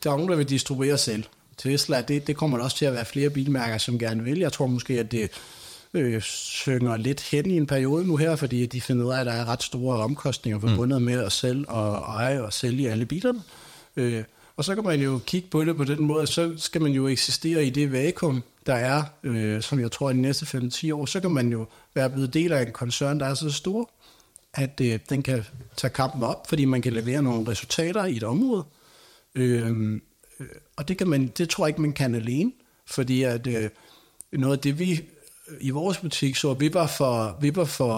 [0.03, 1.23] der er nogen, der vil distribuere selv.
[1.57, 4.39] Tesla, det, det kommer der også til at være flere bilmærker, som gerne vil.
[4.39, 5.31] Jeg tror måske, at det
[5.93, 9.25] øh, synger lidt hen i en periode nu her, fordi de finder ud af, at
[9.25, 11.05] der er ret store omkostninger forbundet mm.
[11.05, 13.41] med at sælge og eje og sælge alle bilerne.
[13.95, 14.23] Øh,
[14.57, 17.07] og så kan man jo kigge på det på den måde, så skal man jo
[17.07, 21.05] eksistere i det vakuum, der er, øh, som jeg tror, i de næste 5-10 år,
[21.05, 23.89] så kan man jo være blevet del af en koncern, der er så stor,
[24.53, 25.45] at øh, den kan
[25.77, 28.63] tage kampen op, fordi man kan levere nogle resultater i et område.
[29.35, 29.99] Øh,
[30.75, 32.51] og det, kan man, det tror jeg ikke, man kan alene.
[32.85, 33.69] Fordi at øh,
[34.33, 35.01] noget af det, vi
[35.61, 37.93] i vores butik så, vi var for, vi var for,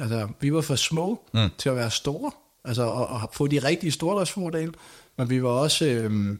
[0.00, 1.48] altså, vi var for små mm.
[1.58, 2.30] til at være store,
[2.64, 4.72] altså og, og få de rigtige stordriftsfordele,
[5.18, 6.36] men vi var også, øh,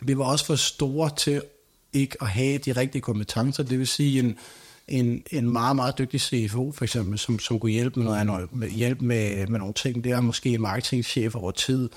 [0.00, 1.42] vi var også for store til
[1.92, 4.38] ikke at have de rigtige kompetencer, det vil sige en,
[4.88, 8.68] en, en meget, meget dygtig CFO, for eksempel, som, som kunne hjælpe med, noget, med,
[8.68, 10.04] hjælpe med, med nogle ting.
[10.04, 11.88] Det er måske en marketingchef over tid,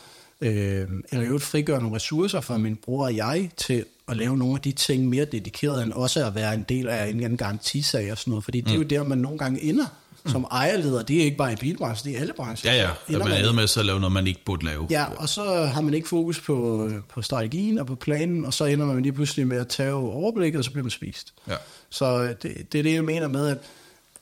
[0.42, 4.56] øh, eller jo frigøre nogle ressourcer fra min bror og jeg til at lave nogle
[4.56, 8.12] af de ting mere dedikeret, end også at være en del af en anden garantisag
[8.12, 8.66] og sådan noget, fordi mm.
[8.66, 8.90] det er jo mm.
[8.90, 9.86] der, man nogle gange ender
[10.26, 12.74] som ejerleder, det er ikke bare i bilbranchen, det er alle brancher.
[12.74, 14.88] Ja, ja, at man er med at lave noget, man ikke burde lave.
[14.90, 18.66] Ja, og så har man ikke fokus på, på strategien og på planen, og så
[18.66, 21.34] ender man lige pludselig med at tage overblikket, og så bliver man spist.
[21.48, 21.56] Ja.
[21.90, 23.58] Så det, det er det, jeg mener med, at,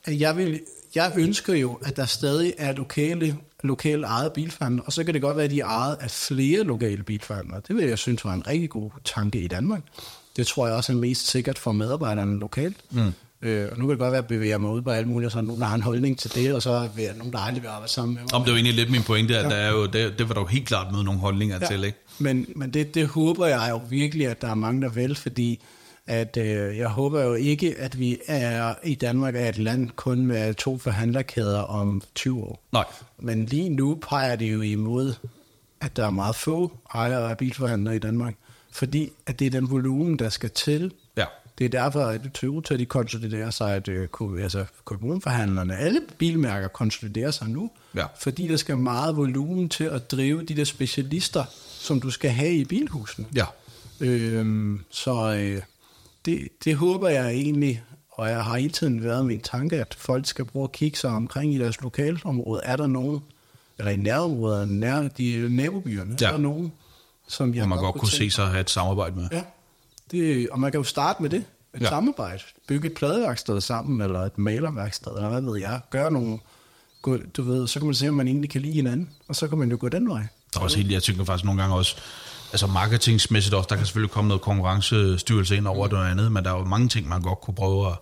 [0.05, 0.59] at jeg, vil,
[0.95, 5.21] jeg ønsker jo, at der stadig er lokale, lokale ejet bilforhandler, og så kan det
[5.21, 7.61] godt være, at de er ejet af flere lokale bilforhandlere.
[7.67, 9.81] Det vil jeg synes var en rigtig god tanke i Danmark.
[10.37, 12.77] Det tror jeg også er mest sikkert for medarbejderne lokalt.
[12.91, 13.13] Mm.
[13.41, 15.31] Øh, og nu kan det godt være, at bevæge mig ud på alt muligt, og
[15.31, 17.63] så nogen, der har en holdning til det, og så vil jeg nogen, der aldrig
[17.63, 18.33] vil arbejde sammen med mig.
[18.33, 19.49] Om det var egentlig lidt min pointe, at ja.
[19.49, 21.67] der er jo, det, det var der jo helt klart med nogle holdninger ja.
[21.67, 21.97] til, ikke?
[22.19, 25.59] Men, men det, det håber jeg jo virkelig, at der er mange, der vil, fordi
[26.07, 30.25] at øh, jeg håber jo ikke, at vi er i Danmark er et land kun
[30.25, 32.63] med to forhandlerkæder om 20 år.
[32.71, 32.85] Nej.
[33.19, 35.13] Men lige nu peger det jo imod,
[35.81, 38.35] at der er meget få ejere af bilforhandlere i Danmark,
[38.71, 41.25] fordi at det er den volumen, der skal til ja.
[41.61, 44.07] Det er derfor, at Toyota de konsoliderer sig, at øh,
[44.43, 48.05] altså, kommunforhandlerne, alle bilmærker konsoliderer sig nu, ja.
[48.19, 52.53] fordi der skal meget volumen til at drive de der specialister, som du skal have
[52.53, 53.27] i bilhusene.
[53.35, 53.45] Ja.
[53.99, 55.61] Øhm, så øh,
[56.25, 60.25] det, det håber jeg egentlig, og jeg har hele tiden været min tanke, at folk
[60.25, 62.61] skal prøve at kigge sig omkring i deres lokalområde.
[62.63, 63.19] Er der nogen,
[63.77, 66.27] eller i nærområderne, nær de nabobyerne, ja.
[66.27, 66.71] er der nogen,
[67.27, 69.27] som jeg og man godt, godt kunne se sig at have et samarbejde med.
[69.31, 69.43] Ja,
[70.11, 71.43] det, og man kan jo starte med det,
[71.75, 71.89] et ja.
[71.89, 72.43] samarbejde.
[72.67, 75.79] Bygge et pladeværksted sammen, eller et malerværksted, eller hvad ved jeg.
[75.89, 76.39] Gøre nogle,
[77.37, 79.57] du ved, så kan man se, om man egentlig kan lide hinanden, og så kan
[79.57, 80.27] man jo gå den vej.
[80.53, 81.95] Der er også helt, jeg tænker faktisk nogle gange også,
[82.51, 85.93] altså marketingsmæssigt også, der kan selvfølgelig komme noget konkurrencestyrelse ind over mm.
[85.93, 87.97] noget andet, men der er jo mange ting, man godt kunne prøve at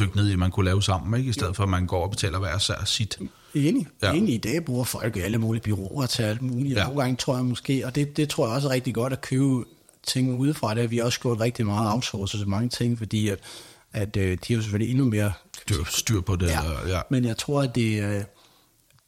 [0.00, 1.30] dykke ned i, man kunne lave sammen, ikke?
[1.30, 3.18] i stedet for at man går og betaler hver sær sit.
[3.54, 3.86] Enig.
[4.02, 4.12] Ja.
[4.12, 4.34] Enig.
[4.34, 6.76] I dag bruger folk alle mulige byråer til alt muligt.
[6.76, 6.84] Ja.
[6.84, 9.20] Nogle gange tror jeg måske, og det, det tror jeg også er rigtig godt at
[9.20, 9.64] købe
[10.06, 10.74] ting udefra.
[10.74, 13.38] Det har vi også gjort rigtig meget outsource til mange ting, fordi at,
[13.92, 15.32] at øh, de er jo selvfølgelig endnu mere
[15.62, 16.46] styr, styr på det.
[16.46, 16.88] Ja.
[16.88, 17.00] ja.
[17.10, 18.22] Men jeg tror, at det, øh,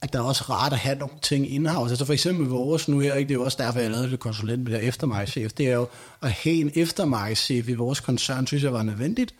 [0.02, 1.92] at der er også rart at have nogle ting in-house.
[1.92, 3.28] Altså for eksempel vores nu her, ikke?
[3.28, 5.52] det er jo også derfor, jeg lavede det konsulent med det eftermarkedschef.
[5.52, 5.86] Det er jo
[6.22, 9.34] at have en eftermarkedschef i vores koncern, synes jeg var nødvendigt.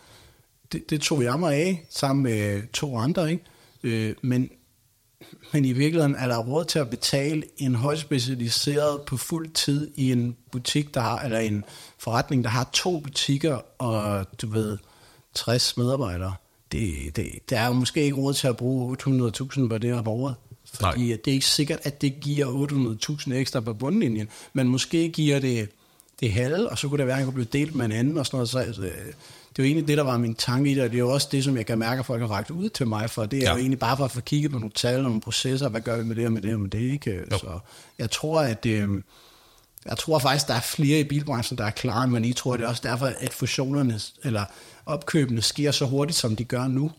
[0.72, 3.30] Det, det tog jeg mig af, sammen med to andre.
[3.30, 3.44] Ikke?
[3.82, 4.50] Øh, men
[5.52, 9.90] men i virkeligheden er der råd til at betale en højt specialiseret på fuld tid
[9.96, 11.64] i en butik, der har, eller en
[11.98, 14.78] forretning, der har to butikker og, du ved,
[15.34, 16.34] 60 medarbejdere.
[16.72, 20.08] Det, det, der er jo måske ikke råd til at bruge 800.000 på det her
[20.08, 20.34] året.
[20.74, 21.18] Fordi Nej.
[21.24, 22.46] det er ikke sikkert, at det giver
[23.26, 25.68] 800.000 ekstra på bundlinjen, men måske giver det
[26.20, 28.18] det halve, og så kunne det være, at han kunne blive delt med en anden
[28.18, 28.48] og sådan noget.
[28.48, 30.96] Så, altså, det er jo egentlig det, der var min tanke i det, og det
[30.96, 33.10] er jo også det, som jeg kan mærke, at folk har rækket ud til mig
[33.10, 33.26] for.
[33.26, 33.52] Det er ja.
[33.52, 35.96] jo egentlig bare for at få kigget på nogle tal og nogle processer, hvad gør
[35.96, 37.22] vi med det og med det og med det, ikke?
[37.32, 37.38] Jo.
[37.38, 37.58] Så
[37.98, 38.88] jeg tror, at øh,
[39.86, 42.64] jeg tror faktisk, der er flere i bilbranchen, der er klar, men I tror, det
[42.64, 44.44] er også derfor, at fusionerne eller
[44.86, 46.90] opkøbene sker så hurtigt, som de gør nu.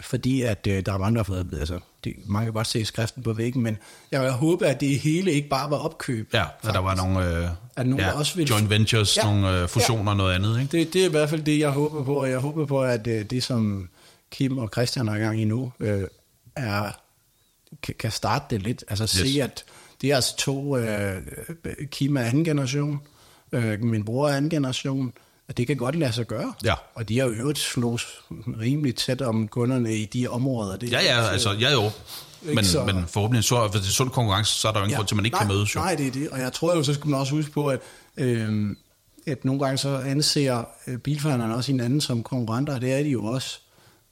[0.00, 2.84] Fordi at øh, der er mange, der har fået, altså, det, man kan bare se
[2.84, 3.78] skriften på væggen, men
[4.10, 6.34] jeg vil håbe, at det hele ikke bare var opkøb.
[6.34, 9.60] Ja, at der var nogle, øh, at nogen, ja, også vil, joint ventures, ja, nogle
[9.60, 10.60] øh, fusioner og ja, noget andet.
[10.60, 10.78] Ikke?
[10.78, 13.06] Det, det er i hvert fald det, jeg håber på, og jeg håber på, at
[13.06, 13.88] øh, det, som
[14.30, 16.02] Kim og Christian i gang i nu, øh,
[16.56, 16.90] er,
[17.82, 18.84] kan, kan starte det lidt.
[18.88, 19.32] Altså yes.
[19.32, 19.64] se, at
[20.00, 21.22] det er altså to, øh,
[21.90, 23.00] Kim er anden generation,
[23.52, 25.12] øh, min bror er anden generation,
[25.48, 26.52] og det kan godt lade sig gøre.
[26.64, 26.74] Ja.
[26.94, 28.02] Og de har jo øvrigt slået
[28.60, 30.76] rimelig tæt om kunderne i de områder.
[30.76, 31.90] Det, ja, ja, altså, ja jo.
[32.54, 34.90] Men, så, men forhåbentlig, så, hvis det er sund konkurrence, så er der jo ingen
[34.90, 35.74] ja, grund til, at man ikke nej, kan mødes.
[35.74, 35.80] Jo.
[35.80, 36.28] Nej, det er det.
[36.28, 37.80] Og jeg tror jo, så skal man også huske på, at,
[38.16, 38.76] øh,
[39.26, 43.08] at nogle gange så anser øh, bilforhandlerne også hinanden som konkurrenter, og det er de
[43.08, 43.58] jo også.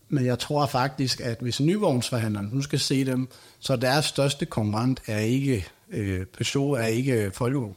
[0.09, 3.29] Men jeg tror faktisk, at hvis nyvognsforhandlerne nu skal se dem,
[3.61, 7.73] så deres største konkurrent er ikke øh, Peugeot, er ikke Volvo.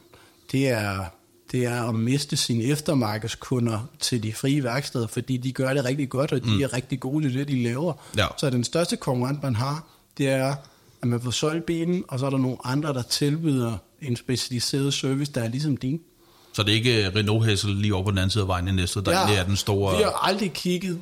[0.52, 1.04] Det er
[1.52, 6.08] det er at miste sine eftermarkedskunder til de frie værksteder, fordi de gør det rigtig
[6.08, 6.62] godt, og de mm.
[6.62, 7.92] er rigtig gode til det, de laver.
[8.16, 8.26] Ja.
[8.36, 9.86] Så den største konkurrent, man har,
[10.18, 10.54] det er,
[11.02, 14.94] at man får solgt bilen, og så er der nogle andre, der tilbyder en specialiseret
[14.94, 16.00] service, der er ligesom din.
[16.52, 18.72] Så det er ikke Renault Hessel lige over på den anden side af vejen i
[18.72, 19.96] næste, der ja, er den store...
[19.96, 20.98] Vi har aldrig kigget,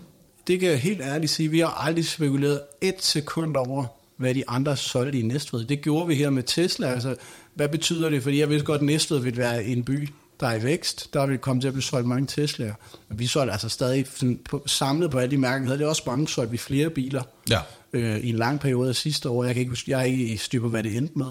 [0.46, 3.84] det kan jeg helt ærligt sige, vi har aldrig spekuleret et sekund over,
[4.16, 5.64] hvad de andre solgte i Næstved.
[5.64, 6.86] Det gjorde vi her med Tesla.
[6.86, 7.16] Altså,
[7.54, 8.22] hvad betyder det?
[8.22, 10.08] Fordi jeg vidste godt, at Næstved vil være en by
[10.40, 11.14] der er i vækst.
[11.14, 12.74] Der er vi kommet til at blive solgt mange Tesla'er.
[13.08, 15.66] Vi solgte altså stadig sådan på, samlet på alle de mærker.
[15.66, 17.58] Havde det også mange solgt vi flere biler Ja.
[17.92, 19.44] øh, i en lang periode af sidste år.
[19.44, 21.26] Jeg, kan ikke, huske- jeg er ikke i styr på, hvad det endte med.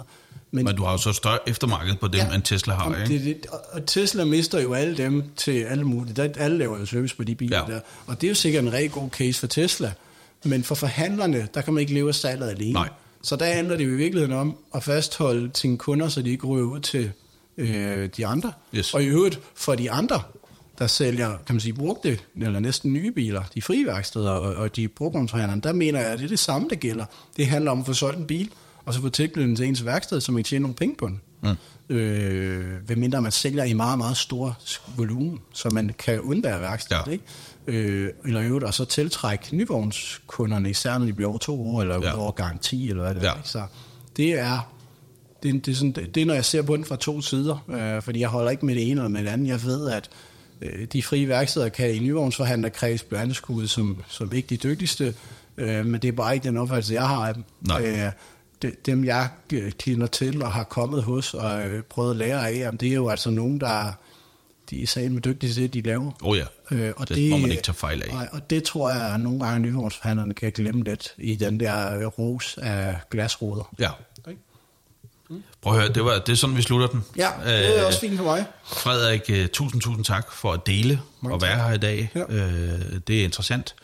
[0.52, 2.34] Men, Men du har jo så større eftermarked på dem, ja.
[2.36, 3.26] end Tesla har, Jamen, ikke?
[3.26, 6.14] det, det, og- og Tesla mister jo alle dem til alle mulige.
[6.14, 7.74] Der, alle laver jo service på de biler Ja.
[7.74, 7.80] der.
[8.08, 9.92] Og det er jo sikkert en rigtig god case for Tesla.
[10.44, 12.74] Men for forhandlerne, der kan man ikke leve af salget alene.
[12.74, 12.90] Nej.
[13.22, 16.48] Så der handler det jo i virkeligheden om at fastholde sine kunder, så de ikke
[16.48, 17.12] ryger ud til
[17.58, 18.52] øh, de andre.
[18.76, 18.94] Yes.
[18.94, 20.22] Og i øvrigt for de andre,
[20.80, 24.76] der sælger, kan man sige, brugte eller næsten nye biler, de frie værksteder og, og
[24.76, 27.06] de brugvognsforhandlerne, der mener jeg, at det er det samme, der gælder.
[27.38, 28.50] Det handler om at få solgt en bil,
[28.86, 31.22] og så få tilknyttet til ens værksted, så man kan tjene nogle penge på den.
[31.42, 31.96] Mm.
[31.96, 34.58] Øh, ved mindre man sælger i meget, meget stor
[34.98, 37.12] volumen, så man kan undvære værkstedet, Ja.
[37.12, 37.24] ikke?
[37.68, 41.82] Øh, eller i øvrigt, og så tiltrække nyvognskunderne, især når de bliver over to år,
[41.82, 42.02] eller Ja.
[42.08, 42.18] ja.
[42.20, 43.28] over garanti, eller hvad det Ja.
[43.32, 43.36] er.
[43.38, 43.50] Ikke?
[43.50, 43.64] Så
[44.18, 44.72] det er,
[45.46, 47.66] det, er- det, sådan, det, det er, når jeg ser på den fra to sider,
[47.70, 49.48] øh, fordi jeg holder ikke med det ene eller med det andet.
[49.48, 50.10] Jeg ved, at
[50.62, 55.14] øh, de frie værksteder kan i nyvognsforhandlerkreds blive anskuet som, som ikke de dygtigste,
[55.58, 57.44] øh, men det er bare ikke den opfattelse, jeg har af dem.
[57.62, 57.82] Nej.
[57.86, 58.12] Øh,
[58.62, 62.50] de, dem, jeg øh, kender til og har kommet hos og øh, prøvet at lære
[62.50, 63.92] af, jamen, det er jo altså nogen, der
[64.70, 66.12] de er sagen med dygtige til det, de laver.
[66.24, 68.08] Oh, ja, Øh, og det, må man ikke tage fejl af.
[68.14, 71.98] Nej, og det tror jeg, at nogle gange nyvognsforhandlerne kan glemme lidt i den der
[72.00, 73.74] øh, ros af glasruder.
[73.80, 73.90] Ja.
[75.62, 77.04] Prøv at høre, det, var, det er sådan, vi slutter den.
[77.18, 78.46] Ja, det er Øh, også fint for mig.
[78.66, 81.68] Frederik, øh, tusind, tusind tak for at dele Mange og være tak.
[81.68, 82.12] her i dag.
[82.16, 82.22] Ja.
[82.30, 83.76] Øh, det er interessant.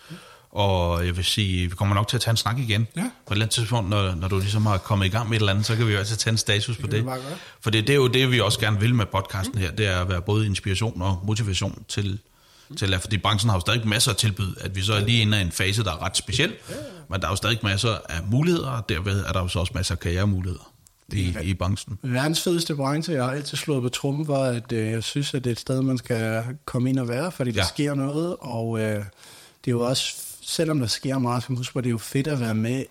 [0.51, 2.87] Og jeg vil sige, vi kommer nok til at tage en snak igen.
[2.95, 3.01] Ja.
[3.01, 5.39] På et eller andet tidspunkt, når, når du ligesom har kommet i gang med et
[5.41, 6.99] eller andet, så kan vi jo altid tage en status på det.
[6.99, 7.37] vi bare gøre.
[7.61, 9.71] For det, det er jo det, vi også gerne vil med podcasten her.
[9.71, 12.19] Det er at være både inspiration og motivation til,
[12.77, 15.21] til at, fordi branchen har jo stadig masser af tilbud, at vi så er lige
[15.21, 16.53] inde i en fase, der er ret speciel,
[17.09, 19.71] men der er jo stadig masser af muligheder, og derved er der jo så også
[19.75, 20.70] masser af karrieremuligheder
[21.14, 21.99] i, i branchen.
[22.02, 25.43] Verdens fedeste branche, jeg har altid slået på trummen for, at øh, jeg synes, at
[25.43, 27.68] det er et sted, man skal komme ind og være, fordi der Ja.
[27.68, 31.74] sker noget, og øh, det er jo også, selvom der sker meget, skal man huske
[31.74, 32.84] på, det er jo fedt at være med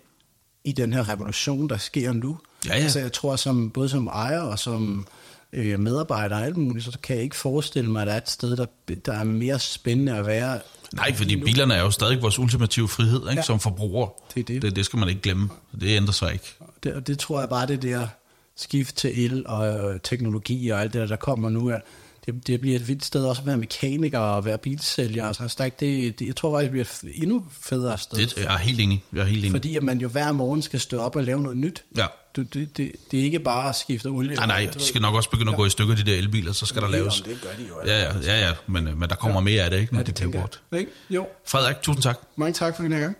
[0.63, 2.37] i den her revolution, der sker nu.
[2.67, 2.83] Ja, ja.
[2.83, 5.07] Altså jeg tror, som, både som ejer og som
[5.53, 8.29] øh, medarbejder og alt muligt, så kan jeg ikke forestille mig, at der er et
[8.29, 8.65] sted, der,
[9.05, 10.59] der er mere spændende at være.
[10.93, 13.35] Nej, fordi bilerne er jo stadig vores ultimative frihed ikke, ja.
[13.35, 13.41] Ja.
[13.41, 14.07] som forbruger.
[14.35, 14.61] Det er det.
[14.61, 14.75] det.
[14.75, 15.49] Det skal man ikke glemme.
[15.81, 16.55] Det ændrer sig ikke.
[16.83, 18.07] Det, og det tror jeg bare, det der
[18.55, 21.81] skift til el og øh, teknologi og alt det der, der kommer nu, at
[22.25, 25.25] det, det bliver et vildt sted også at være mekaniker og være bilsælger.
[25.25, 26.71] Altså, altså, der er ikke det, det, jeg tror faktisk, det
[27.01, 28.17] bliver et endnu federe sted.
[28.17, 29.03] Det, jeg er helt enig.
[29.13, 29.51] Jeg er helt enig.
[29.51, 31.83] Fordi at man jo hver morgen skal stå op og lave noget nyt.
[31.97, 32.05] Ja.
[32.35, 34.35] Du, det, det, det er ikke bare at skifte olie.
[34.35, 36.65] Nej, nej, de skal nok også begynde at gå i stykker, de der elbiler, så
[36.65, 37.21] skal der Jamen, laves...
[37.21, 39.79] det gør de jo Ja, ja, ja, ja men, men der kommer mere af det,
[39.79, 40.79] ikke, når Ja, det det bliver jeg.
[40.79, 40.91] Ikke?
[41.09, 42.19] Jo, Frederik, tusind tak.
[42.35, 43.17] mange tak for den her gang.